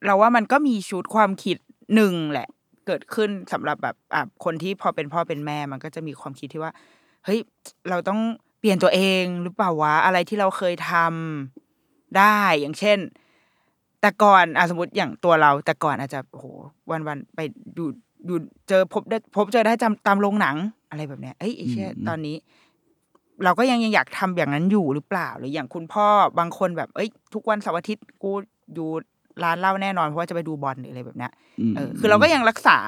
[0.05, 1.57] เราว่ามันก็มีชุดความคิด
[1.95, 2.47] หนึ่งแหละ
[2.87, 6.71] เกิดขึ้นสำหรับแบบอะคนที่พอเป็นพ่อเป็นแม่มันก็จะมีความคิดที่ว่า
[7.25, 7.39] เฮ้ย
[7.89, 8.19] เราต้อง
[8.59, 12.99] เปลี่ยนตัวเองหรือเปล่าวะอะไรที่เราเคยทำได้อย่างเช่น
[14.01, 16.45] แต่ก่อนอะสมมติอย่างตัวเรา แต่ก่อนอาจจะโอ้โห
[16.91, 17.39] วันวันๆไป
[17.77, 17.83] ดู
[18.27, 18.33] ดู
[18.69, 20.55] เจอพบได้พบเจอได้จำตามโรงหนัง
[20.89, 22.35] อะไรแบบเนี้ยเอ้ยไอ้เชี่ยอืมตอนนี้
[23.43, 26.07] เราก็ยังยังอยากทำอย่างนั้นอยู่หรือเปล่า หรืออย่างคุณพ่อ
[26.39, 28.31] บางคนแบบ เอ้ย ทุกวันเสาร์อาทิตย์กู
[28.73, 28.89] อยู่
[29.43, 31.31] ร้านเหล้าแน่นอนเพราะว่าจะไปดูบอลหรืออะไรแบบเนี้ย
[31.71, 32.79] มเออคือเราก็ยังรักษา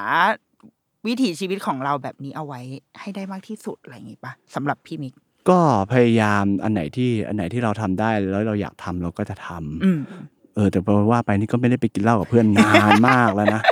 [1.06, 2.60] วิถีชีวิตของเราแบบนี้เอาไว้
[3.00, 5.14] ให้ได้มากที่สุดอะไรอย่างงี้ปะสำหรับพี่มิก
[5.50, 5.60] ก็
[5.92, 10.00] พยายามอันไหนที่อันไหนที่เราทำได้แล้วเราอยากทำเราก็จะทำอืม
[10.54, 13.62] เออแต่พอว่าไปนี่ก็ไม่ได้ไปกินเหล้ากับเพื่อนนานมากแล้วนะ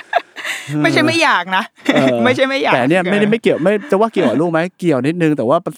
[0.83, 1.65] ไม่ใช่ไม่อยากนะ
[1.95, 5.73] เออไม่ใช่ไม่อยากแต่เนี่ยไม่ได้ไม่เกี่ยวไม่จะว่าเกี่ยวกับลูกไหมเกี่ยวนิดนึงแต่ว่าประ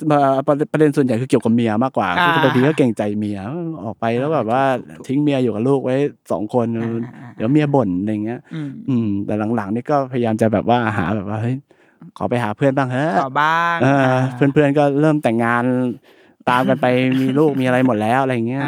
[0.47, 3.39] ประประเด็นส่วนใหญ่คือเกี่ยวกับเมียมากกว่าอ่าคือบางทีก็เกรงใจเมีย
[3.85, 4.63] ออกไปแล้วแบบว่า
[5.07, 5.97] ทิ้งเมียอยู่กับลูกไว้
[6.33, 11.57] สองคนอ่าเดี๋ยวเมียบ่นอะไรเงี้ยอืมอืม แต่หลังๆนี่ก็พยายามจะแบบว่าหาแบบว่าเฮ้ย
[12.19, 15.63] ขอไปหาเพื่อนบ้างเฮ้ยขอบ้างเอออ่าเพื่อนๆก็เริ่มแต่งงาน
[16.49, 16.87] ตามกันไป
[17.21, 18.63] มีลูกมีอะไรหมดแล้วอะไรเงี้ย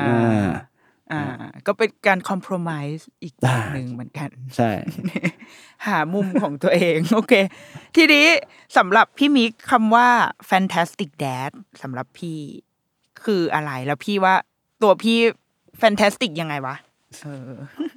[1.12, 4.70] อ่าอ่าอ่า ก็เป็นการคอม p r o m i s e อีกอย่างอ่าหนึ่งเหมือนกัน ใช่
[5.86, 7.34] หามุมของตัวเอง โอเค
[7.96, 8.26] ทีนี้
[8.76, 10.08] สำหรับพี่มิกคำว่า
[10.50, 11.50] fantastic dad
[11.82, 12.38] สำหรับพี่
[13.24, 14.34] คืออะไรแล้วพี่ว่า
[14.82, 15.18] ตัวพี่
[15.80, 16.76] fantastic ยังไงวะ
[17.22, 17.50] เออ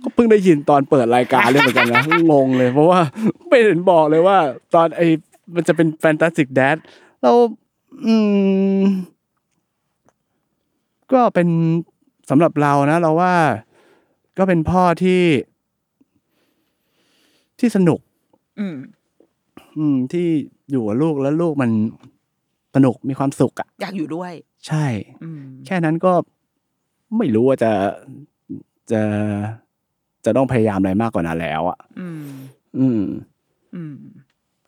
[0.04, 3.00] ก็เพิ่งได้ยินตอนเปิดรายการเลยเหมือนกันนะงงเลย เพราะว่า
[3.48, 4.38] ไม่เห็นบอกเลยว่า
[4.76, 5.08] ตอนไอ้
[5.56, 6.78] มันจะเป็นแฟนตาสติกแดด
[7.22, 7.34] เรา
[8.06, 8.16] อื
[8.80, 8.82] ม
[11.12, 11.50] ก็เป็น
[12.30, 13.34] สำหรับเรานะ เราว่า
[14.38, 15.24] ก็เป็นพ่อที่
[17.60, 18.00] ที่สนุก
[18.60, 18.76] อืม
[19.78, 20.28] อืม ที่
[20.72, 21.72] อยู่กับลูกแล้วลูกมัน
[22.76, 24.32] สนุกมีความสุขอะอยากอยู่ด้วย
[24.68, 24.86] ใช่
[25.24, 26.14] อืม แค่นั้นก็
[27.18, 27.72] ไม่รู้ว่าจะ
[28.92, 29.02] จะ
[30.26, 32.24] จะต้องพยายามอะไรมากกว่านั้นแล้วอะอืม
[32.78, 33.02] อืม
[33.76, 33.96] อืม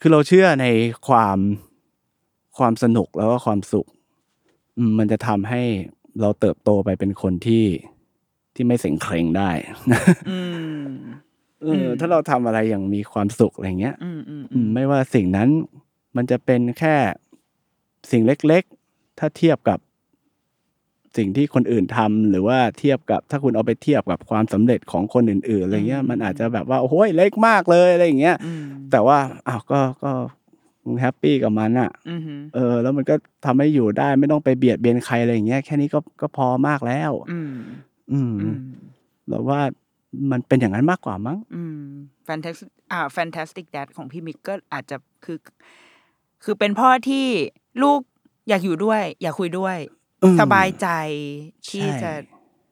[0.01, 0.65] คือเราเชื่อใน
[1.07, 1.37] ความ
[2.57, 3.87] ความสนุกแล้วก็ความสุข
[4.77, 5.61] อืมมันจะทำให้
[6.21, 7.65] เราเติบโตไปเป็นคนที่
[8.55, 9.49] ที่ไม่เสงเคร่งได้
[10.29, 10.39] อื
[10.83, 10.87] ม
[11.63, 15.49] เออถ้าเราทำอะไรอย่างมีความสุขอะไรเงี้ยอืมอืมอืมไม่ว่าสิ่งนั้น
[16.15, 16.95] มันจะเป็นแค่
[18.11, 19.79] สิ่งเล็กๆ ถ้าเทียบกับ
[21.17, 30.11] สิ่งที่คนอื่นทำหรือว่าเทียบกับถ้าคุณเอาไปเทียบกับความสำเร็จของคนอื่นๆอะไรเงี้ย มันอาจจะแบบว่าโอ้โหเล็กมากเลยอะไรอย่างเงี้ยอืมแต่ว่าอ้าวก็ก็
[30.85, 32.21] มึงแฮปปี้กับมันอะอืม
[32.55, 33.15] เออ แล้วมันก็
[33.45, 37.53] ทำให้อยู่ได้ไม่ต้องไปเบียดเบียนใครอะไรอย่างเงี้ยแค่นี้ก็ก็พอมากแล้ว อืม
[38.11, 38.57] อืมอืม
[39.27, 39.61] เราว่า
[40.31, 41.81] มันเป็นอย่างนั้นมากกว่ามั้งอืม
[42.27, 45.37] fantastic อ่า fantastic dad ของพี่มิกก็อาจจะคือ
[46.43, 47.25] คือเป็นพ่อที่
[47.83, 47.99] ลูก
[48.49, 49.77] อยากอยู่ด้วย อยากคุยด้วย
[50.23, 50.87] อืมสบายใจ
[51.69, 52.11] ที่ใช่จะ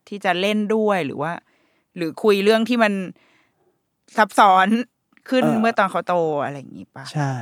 [0.07, 1.34] ที่จะเล่นด้วยหรือว่า
[1.95, 2.93] หรือคุยเรื่องที่มัน
[4.18, 4.68] ซับซ้อน
[5.30, 7.34] ขึ้นเมื่อตอนเขาโตอะไรอย่างนี้ปะใช่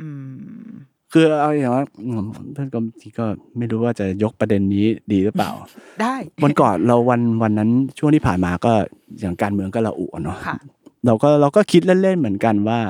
[0.00, 0.08] อื
[0.62, 0.70] ม
[1.12, 3.24] คือเอาอย่างว่าอืมเพื่อนก็บางทีก็
[3.58, 5.50] ไม่รู้ว่าจะยกประเด็นนี้ดีหรือเปล่า
[6.02, 6.14] ได้
[6.44, 8.72] วันก่อนเราวันวันนั้นช่วงที่ผ่านมาก็
[9.20, 10.56] อย่างการเมืองก็ระอุอะเนาะค่ะ
[11.06, 12.80] เราก็เราก็คิดเล่นๆเหมือนกันว่า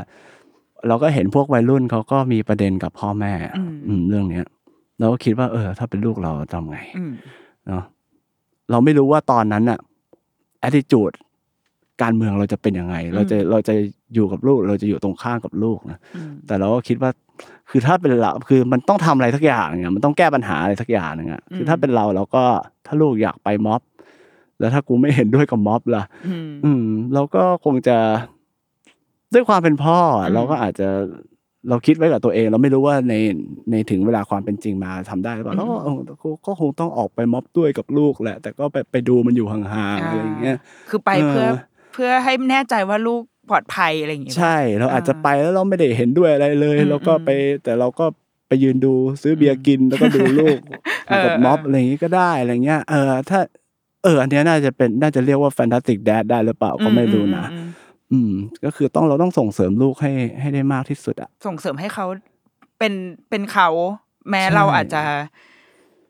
[0.89, 4.47] เราก็เห็นพวกวัยรุ่นเขาก็มีประเด็นกับพ่อแม่ อืมอืมเรื่องเนี้ย
[4.99, 7.13] เราก็คิดว่า เออ ถ้าเป็นลูกเราทำไงอืม
[7.67, 7.85] เนาะ
[8.71, 9.79] เราไม่รู้ว่าตอนนั้นอะ
[10.67, 11.15] attitude
[12.03, 13.75] การเมืองเราจะเป็นยังไง เราจะเราจะ
[14.15, 17.11] อยู่กับลูก เราจะอยู่ตรงข้ามกับลูกนะอืมแต่เราก็คิดว่า
[17.71, 22.45] คือถ้าเป็นเราคือมันต้องทำอะไรสักอย่างเนี่ยมันต้องแก้ปัญหาอะไรสักอย่างหนึงอะคือถ้าเป็นเราเราก็
[22.87, 23.81] ถ้าลูกอยากไปม็อบ
[24.59, 26.85] แล้วถ้ากูไม่เห็นด้วยกับม็อบล่ะ อืมอืม
[27.15, 27.99] เราก็คงจะ
[29.35, 30.89] ด้วยความเป็นพ่ออะอืมเราก็อาจจะ
[31.69, 33.15] เราคิดไว้กับตัวเอง เราไม่รู้ว่าใน
[33.71, 40.59] ในถึงเวลาความเป็นจริงมาทำได้หรือเปล่าเราก็เออก็ก็คงต้องออกไปม็อบด้วยกับลูกแหละ แต่ก็ไปไปดูมันอยู่ห่างๆอะไรอย่างเงี้ย
[40.91, 41.49] คือไปเพื่อ
[41.93, 47.31] เออเพื่อให้แน่ใจว่าลูกปลอดภัยอะไรอย่างงี้ปะใช่ เราอาจจะอ่าไปแล้วเราไม่ได้เห็นด้วยอะไรเลยอืมเราก็ไป
[47.65, 48.05] แต่เราก็
[48.49, 50.59] ไปยืนดูซื้อเบียร์กินแล้วก็ดูลูก
[51.09, 53.41] เออกับม็อบเออออะไรอย่างงี้ก็ได้อะไรเงี้ยเออถ้า
[54.05, 57.69] เออ อันเนี้ยน่าจะเป็นน่าจะเรียกว่าแฟนตาติกแดดได้หรือเปล่าก็ไม่รู้นะอืมอืม
[58.13, 58.33] อืม
[58.65, 62.07] ก็คือต้องเราต้องส่งเสริมลูกให้ให้ได้มากที่สุดอะส่งเสริมให้เขา
[62.79, 62.93] เป็น
[63.31, 63.69] เป็นเขา
[64.31, 65.03] แม้ใช่เราอาจจะ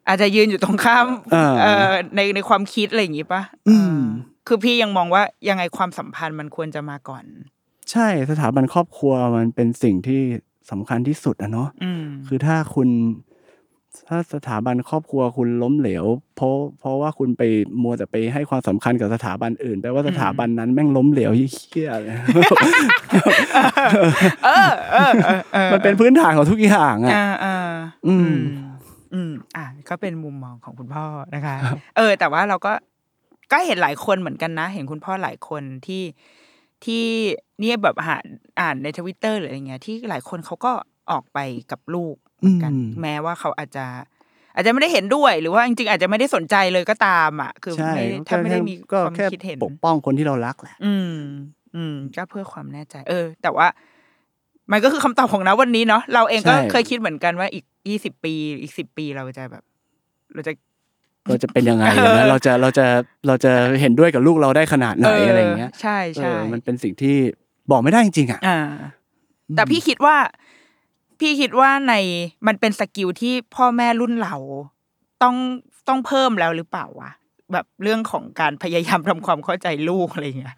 [0.09, 7.24] อาจจะยืนอยู่ตรงข้ามเออเออในในความคิดอะไรอย่างงี้ปะอืมเออ คือพี่ยังมองว่ายังไงความสัมพันธ์มันควรจะมาก่อน
[7.90, 10.20] ใช่สถาบันครอบครัวมันเป็นสิ่งที่
[10.70, 12.88] สำคัญที่สุดอะเนาะอืมคือถ้าคุณ
[14.09, 16.05] ถ้าสถาบันครอบครัวคุณล้มเหลว
[16.36, 17.43] เพราะเพราะว่าคุณไป
[17.82, 22.14] มัวแต่ไปให้ความสำคัญกับสถาบันอื่นแปลว่าสถาบันนั้นแม่งล้มเหลวเหี้ยๆเลย
[24.45, 27.57] เออเออเออเออมันเป็นพื้นฐานของทุกอย่างอะอ่าอ่า
[28.07, 28.34] อืม
[29.14, 31.57] อืมอ่าก็เป็นมุมมองของคุณพ่อนะคะ
[31.97, 32.72] เออ แต่ว่าเราก็
[33.51, 36.03] ก็เห็นหลายคนเหมือนกันนะ เห็นคุณพ่อหลายคนที่
[36.84, 37.05] ที่
[37.61, 38.16] เนี่ยแบบหา
[38.61, 40.72] อ่านในทวิตเตอร์หรืออะไรเงี้ยที่หลายคนเขาก็
[41.11, 41.38] ออกไป
[41.70, 43.86] กับลูกเหมือนกันอืมแม้ว่าเขาอาจจะ
[44.55, 51.16] อาจจะไม่ได้เห็นด้วย หรือว่าจริงๆอาจจะไม่ได้สนใจเลยก็ตามอะ คือใช่ไม่ถ้าไม่ได้มีก็ความแค่คิดเห็นปกป้องคนที่เรารักแหละ อืม
[51.76, 53.66] อืมก็เพื่อความแน่ใจ เออ แต่ว่า
[54.72, 59.64] มันก็คือคำตอบของนะวันนี้เนาะเราเองก็ใช่เคยคิดเหมือนกันว่าอีกยี่สิบปี อีกสิบปีเราจะแบบ
[60.34, 60.53] เราจะ
[61.28, 62.86] เราจะเป็นยังไงเออนะเราจะเราจะ
[63.26, 67.16] เราจะเห็นด้วยกับลูกเราได้ขนาดไหนอะไรอย่างเงี้ย ใช่ใช่เออมันเป็นสิ่งที่
[67.70, 68.58] บอกไม่ได้จริงๆอะอ่า
[69.56, 70.16] แต่พี่คิดว่า
[71.20, 71.94] พี่คิดว่าใน
[72.46, 74.36] มันเป็นสกิลที่พ่อแม่รุ่นเรา
[75.22, 75.36] ต้อง
[75.88, 77.10] ต้องเพิ่มแล้วหรือเปล่าวะ
[77.52, 80.56] แบบเรื่องของการพยายามทำความเข้าใจลูกอะไรเงี้ย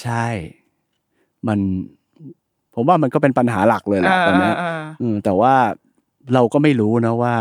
[0.00, 0.26] ใช่
[1.48, 1.58] มัน
[2.74, 5.54] ผมว่ามันก็เป็นปัญหาหลักเลยแหละตอนเนี้ยเอออืมแต่ว่า
[6.34, 7.36] เราก็ไม่รู้นะว่า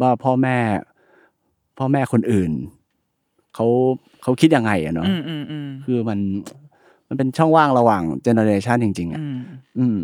[0.00, 0.58] ว่าพ่อแม่
[1.80, 2.52] พ่อแม่คนอื่น
[3.54, 3.66] เขา
[4.22, 6.18] เขาคิดยังไงอะเนาะอืมอืมอืมคือมัน
[7.08, 9.38] มันเป็นช่องว่างระหว่างเจเนอเรชันจริง ๆอะอืม
[9.78, 9.98] อืม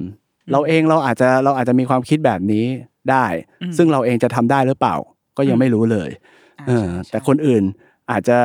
[0.53, 2.65] เราเองเราอาจจะเราอาจจะมีความคิดแบบนี้
[3.11, 3.25] ได้
[3.63, 4.95] อืมซึ่งเราเองจะทำได้หรือเปล่า
[5.37, 6.11] ก็ยังไม่รู้เลย
[6.61, 7.63] อ่าเออใช่ใช่แต่คนอื่น
[8.11, 8.39] อาจจะ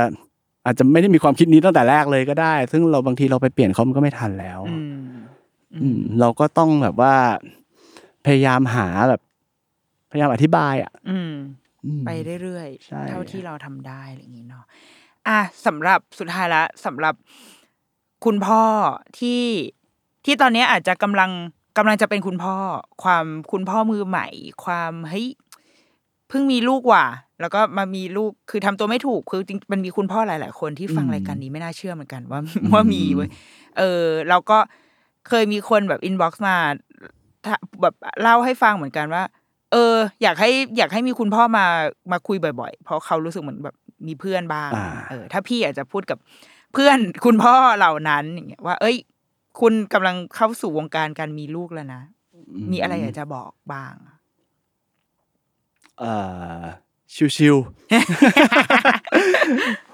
[0.66, 5.02] อาจจะไม่ได้มีความคิดนี้ตั้งแต่แรกเลยก็ได้ ซึ่งเราบางทีเราไปเปลี่ยนเขามันก็ไม่ทันแล้ว อืม
[5.82, 7.14] อืมเราก็ต้องแบบว่า
[8.26, 9.22] พยายามหาแบบ
[10.12, 11.34] พยายามอธิบาย อะอืมอืม
[12.06, 12.10] ไป
[12.44, 14.66] เรื่อยใช่ๆเท่าที่เราทำได้อะไรอย่างนี้เนาะ
[15.28, 17.16] อะสำหรับสุดท้ายละสำหรับ
[18.26, 18.64] คุณพ่อ
[19.20, 19.44] ที่
[20.26, 21.32] ที่ตอนนี้อาจจะกำลัง
[21.78, 22.56] กำลังจะเป็นคุณพ่อ
[23.04, 24.28] ความคุณพ่อมือใหม่
[24.64, 25.28] ความเฮ้ย
[26.30, 27.06] เพิ่งมีลูกว่ะ
[27.42, 32.40] แล้วก็มามีลูกคือทำตัวไม่ถูกคือจริงมันมีคุณพ่อหลาย ๆ คนที่ฟังรายการนี้ไม่น่าเชื่อเหมือนกันว่า
[32.74, 33.30] ว่ามีเว้ย
[33.78, 34.58] เออเราก็
[35.28, 36.56] เคยมีคนแบบอินบ็อกซ์มา
[37.46, 39.24] ถ้าแบบเล่าให้ฟังเหมือนกันว่า
[39.72, 41.66] เออ อยากให้อยากให้มีคุณพ่อมา
[42.12, 43.76] มาคุยบ่อยๆ เพราะเขารู้สึกเหมือนแบบ
[44.08, 46.18] มีเพื่อนบ้างอ่าเออ ถ้าพี่อาจจะพูดกับ
[46.74, 48.98] เพื่อนคุณพ่อเหล่านั้นอย่างเงี้ยว่า เอ้ย
[49.62, 52.02] คุณกำลังเข้าสู่วงการการมีลูกแล้วนะ
[52.72, 53.94] มีอะไรอยากจะบอกบ้าง
[56.00, 56.14] เอ่
[56.62, 56.64] อ
[57.36, 57.66] ชิวๆ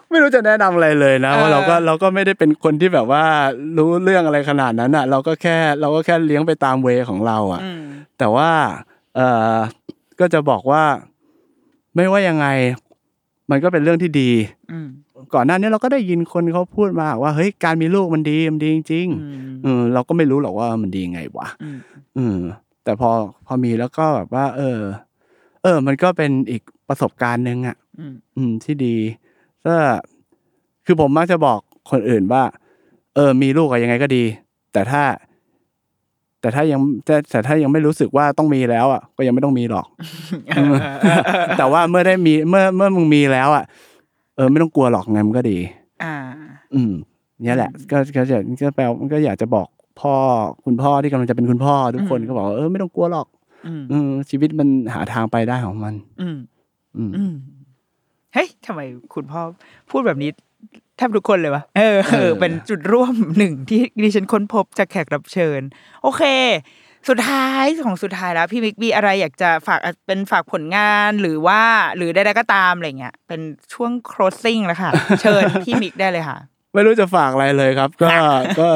[0.09, 3.23] ไม่รู้จะแนะนำอะไรเลยนะเออว่าเราก็เราก็ไม่ได้เป็นคนที่แบบว่า
[3.77, 7.83] รู้เรื่องอะไรขนาดนั้นอะ เราก็แค่ เราก็แค่เลี้ยงไปตามเวของเรา อะอืม
[8.19, 8.49] แต่ว่า
[9.17, 9.57] เอ่อ
[10.19, 10.83] ก็จะบอกว่า
[11.95, 12.47] ไม่ว่ายังไง
[13.49, 14.31] มันก็เป็นเรื่องที่ดี
[14.71, 14.87] อืม
[15.33, 21.77] ก่อนหน้านี้เราก็ได้ยินคนเขาพูดมาว่าเฮ้ยการมีลูกมันดีมันดีจริงอืมๆเออเราก็ไม่รู้หรอกว่ามันดียังไงวะอืม
[22.17, 22.37] อืม
[22.83, 23.09] แต่พอ
[23.45, 24.79] พอมีแล้วก็แบบว่า เออ
[25.63, 28.95] เออ มันก็เป็นอีกประสบการณ์หนึ่งอะอืมอืมที่ดี
[29.65, 29.75] ก็
[30.85, 31.59] คือผมมักจะบอก
[31.91, 32.43] คนอื่นว่า
[33.15, 34.23] เออ มีลูกอะยังไงก็ดี
[34.73, 35.03] แต่ถ้า
[36.47, 39.85] แต่ถ้ายังแต่แต่ถ้ายังไม่รู้สึกว่าต้องมีแล้วอะก็ยังไม่ต้องมีหรอก
[41.57, 43.63] แต่ว่าเมื่อได้มีเมื่อเมื่อมึงมีแล้วอะ
[44.35, 45.57] เออไม่ต้องกลัวหรอกไงมันก็ดี
[46.03, 46.15] อ่า
[46.73, 46.91] อืม
[47.43, 49.67] เนี่ยแหละก็ก็จะก็แปลมันก็อยากจะบอก
[49.99, 50.13] พ่อ
[50.65, 53.27] คุณพ่อที่กำลังจะเป็นคุณพ่อทุกคนอืมก็บอกว่าเออไม่ต้องกลัวหรอก
[53.67, 56.37] อืมเออชีวิตมันหาทางไปได้ของมัน อืม
[56.97, 57.33] อืมอืม
[58.33, 58.81] เฮ้ยทำไม
[59.13, 59.41] คุณพ่อ
[59.89, 60.29] พูดแบบนี้
[60.97, 65.61] แทบทุกคนเลยวะเออเอเอออ เป็นจุดร่วมหนึ่งที่ดิฉันค้นพบจากแขกรับเชิญ
[66.03, 66.23] โอเค
[67.09, 71.61] สุดท้ายของสุดท้ายแล้ว พี่มิกมีอะไรอยากจะฝากเป็นฝากผลงานหรือว่า
[71.97, 73.41] หรือใดๆก็ตามอะไรเงี้ยเป็น
[73.73, 74.91] ช่วง closing แล้วค่ะ
[75.21, 76.37] เชิญพี่มิกได้เลยค่ะ
[76.73, 78.09] ไม่รู้จะฝากอะไรเลยครับ ก็
[78.59, 78.67] ก็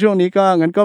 [0.00, 0.82] ช่วงนี้ก็งั้นก็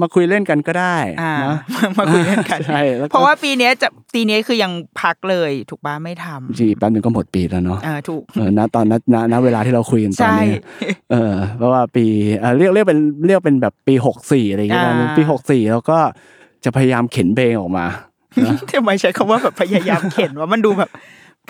[0.00, 1.56] มาคุยเล่นกันก็ได้อ่านะ
[1.98, 10.54] มาคุยเล่นกันใช่แล้วก็เพราะว่าปีเนี้ยจะปีนี้คือยังพักเลย ถูกปะไม่ทำจริงๆแป๊บนึงก็หมดปีแล้วเนาะเออถูกเออณตอนณณณเวลาที่เราคุยกันตอนใช่นี้
[11.10, 12.04] เออเพราะว่าปี
[12.38, 15.98] เอ่อเรียกเรียกเป็นเรียกเป็นแบบปีหกสี่อะไรอย่างเงี้ยอ่าปีหกสี่แล้วก็
[16.64, 17.86] จะพยายามเข็นเพลงออกมา
[18.72, 20.90] ทำไมใช้คำว่าแบบพยายามเข็นว่ามันดูแบบ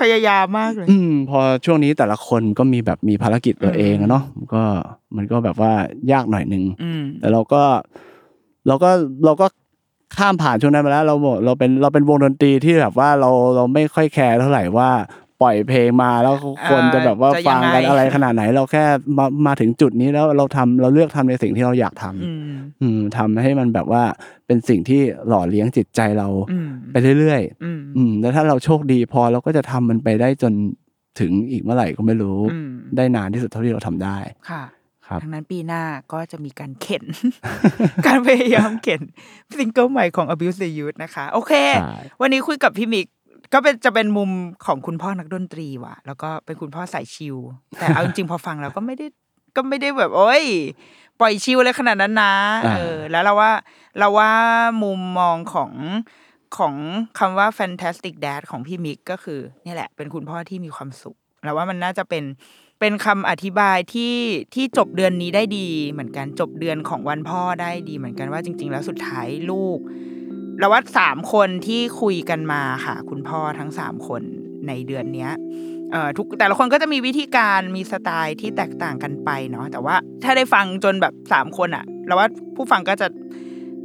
[0.00, 4.62] พยายามมากเลย อืมพอช่วงนี้แต่ละคนก็มีแบบมีภารกิจตัวเองอะเนาะมันก็
[5.16, 5.72] มันก็แบบว่า
[6.12, 7.62] ยากหน่อยนึงอืมแต่เราก็
[8.68, 8.90] เราก็
[9.24, 9.46] เราก็
[10.16, 14.90] ข้ามผ่านช่วงนั้นมาแล้ว เราบอกเราเป็นเราเป็นวงดนตรีที่แบบว่าเราเราไม่ค่อยแคร์เท่าไหร่ว่า
[15.42, 16.34] ปล่อยเพลงมาแล้ว
[16.70, 18.84] คนจะแบบว่าจะยัฟังงไงกันอะไรขนาดไหน เราแค่
[19.18, 24.02] มามาถึงจุดนี้แล้วเราทำเราเลือกทำในสิ่งที่เราอยากทำอืมอืมทำให้มันแบบว่า
[24.46, 30.52] เป็นสิ่งที่หล่อเลี้ยงจิตใจเราอืมไปเรื่อยอืมๆอืมแล้วถ้าเราโชคดีพอเราก็จะทำมันไปได้จน
[31.20, 34.18] ถึงอีกเมื่อไหร่ก็ไม่รู้อืมได้นานที่สุดเท่าที่เราทำได้
[34.50, 34.62] ค่ะ
[35.06, 35.82] ครับทั้งนั้นปีหน้า
[36.12, 37.04] ก็จะมีการเข็น
[38.06, 39.02] การพยายามเข็น
[39.58, 41.52] ซิงเกิลใหม่ของ Abuse the Youth นะคะ โอเค
[41.82, 43.06] ใช่วันนี้คุยกับพี่มิก
[43.52, 44.30] ก็เป็นจะเป็นมุม
[44.66, 47.36] ของคุณพ่อนักดนตรีว่ะ แล้วก็เป็นคุณพ่อสายชิล
[47.78, 49.06] แต่เอาจริงๆพอฟังแล้วก็ไม่ได้
[49.56, 50.44] ก็ไม่ได้แบบโอ้ย
[51.20, 52.34] ปล่อยชิลเลยขนาดนั้นนะ
[52.66, 53.52] อ่าเออ แล้วเราว่า
[53.98, 54.30] เราว่า
[54.82, 55.72] มุมมองของ
[56.56, 56.74] ของ
[57.18, 62.24] คำว่า fantastic dad ของพี่มิกก็คือ นี่แหละ เป็นคุณพ่อที่มีความสุข แล้วว่ามันน่าจะเป็น
[62.80, 64.16] เป็นคำอธิบายที่
[64.54, 69.78] ที่จบเดือนนี้ได้ดีเหมือนกันจบเดือนของวันพ่อได้ดีเหมือนกันว่าจริง ๆ แล้วสุดท้ายลูก
[70.58, 74.22] เราว่าสามคนที่คุยกันมาค่ะ คุณพ่อทั้งสามคน
[74.68, 75.32] ในเดือนเนี้ย
[75.92, 83.06] เอ่อทุกแต่ละคนก็จะมีวิธีการมีสไตล์ที่แตกต่างกันไปเนาะแต่ว่าถ้าได้ฟังจนแบบสามคนอะเราว่าผู้ฟังก็จะ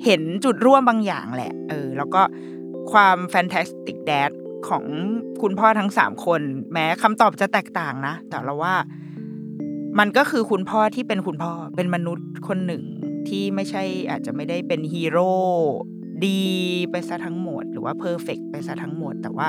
[0.05, 2.21] เห็นจุดร่วมบางอย่างแหละ เออ แล้วก็
[2.91, 4.31] ความ fantastic dad
[4.69, 4.83] ของ
[5.41, 6.41] คุณพ่อทั้งสามคน
[6.73, 8.75] แม้คำตอบจะแตกต่างนะ แต่เราว่า
[9.99, 12.83] มันก็คือคุณพ่อที่เป็นคุณพ่อเป็นมนุษย์คนหนึ่ง
[13.27, 15.31] ที่ไม่ใช่อาจจะไม่ได้เป็นฮีโร่
[16.25, 16.41] ดี
[16.91, 19.47] ไปซะทั้งหมด หรือว่า perfect ไปซะทั้งหมด แต่ว่า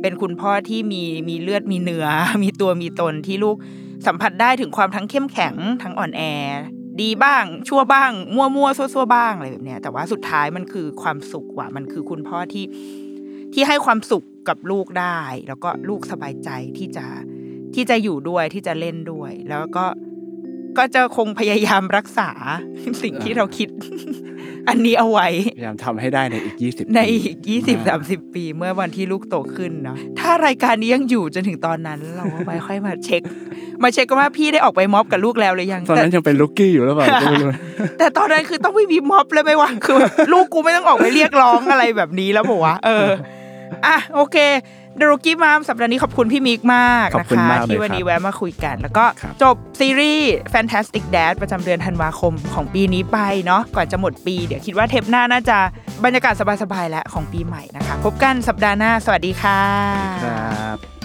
[0.00, 2.06] เป็นคุณพ่อที่มีมีเลือดมีเนื้อ
[2.42, 3.56] มีตัวมีตนที่ลูก
[4.06, 6.22] สัมผัสได้ถึงความทั้งเข้มแข็งทั้งอ่อนแอ
[7.00, 12.64] ดีบ้าง ชั่วบ้าง มั่วมั่วซั่วซั่วบ้างอะไรแบบเนี้ยแต่ว่าสุดท้ายมันคือความสุขว่ะมันคือคุณพ่อที่
[13.52, 17.06] ที่ให้ความสุข กับลูกได้ แล้วก็ลูกสบายใจที่จะ
[17.74, 19.84] ที่จะอยู่ด้วยที่จะเล่นด้วย แล้วก็
[20.78, 22.30] ก็จะคงพยายามรักษา
[23.02, 23.68] สิ่งที่เราคิด
[24.68, 25.28] อันนี้เอาไว้
[25.58, 33.22] พยายามทำให้ได้ในอีกยี่สิบในอีกยี่สิบสามสิบปีเมื่อวันที่ลูกโตขึ้นเนาะถ้ารายการนี้ยังอยู่จนถึงตอนนั้น เราก็ไม่ค่อยมาเช็ค
[33.82, 37.50] มาเช็คกันว่าพี่ได้ออกไปม็อบกับลูกแล้วหรือยังตอนนั้นแต่ยังเป็นลูกกี้อยู่หรือเปล่าก็ไม่รู้
[37.98, 43.08] แต่ตอนนั้นคือต้องไม่มีม็อบเลยไหมวะคือแบบลูกกูไม่ต้องออกไปเรียกร้องอะไรแบบนี้แล้วบอกวะเออ
[43.86, 44.36] อะโอเค
[44.96, 55.58] เดรุกี้มามสัปดาห์นี้ขอบคุณพี่มิกมากขอบนะคุณคะมากเลยที่วันครับนี้แวะมาคุยกัน แล้วก็ครับจบซีรีส์ Fantastic Dad ประจำเดือนธันวาคมของปีนี้ไปเนาะก่อนจะหมดปี เดี๋ยวคิดว่าเทปหน้าน่าจะ
[56.04, 59.60] บรรยากาศสบายๆแล้วของปีใหม่นะคะ พบกันสัปดาห์หน้า สวัสดีค่ะ
[60.24, 60.99] ครับ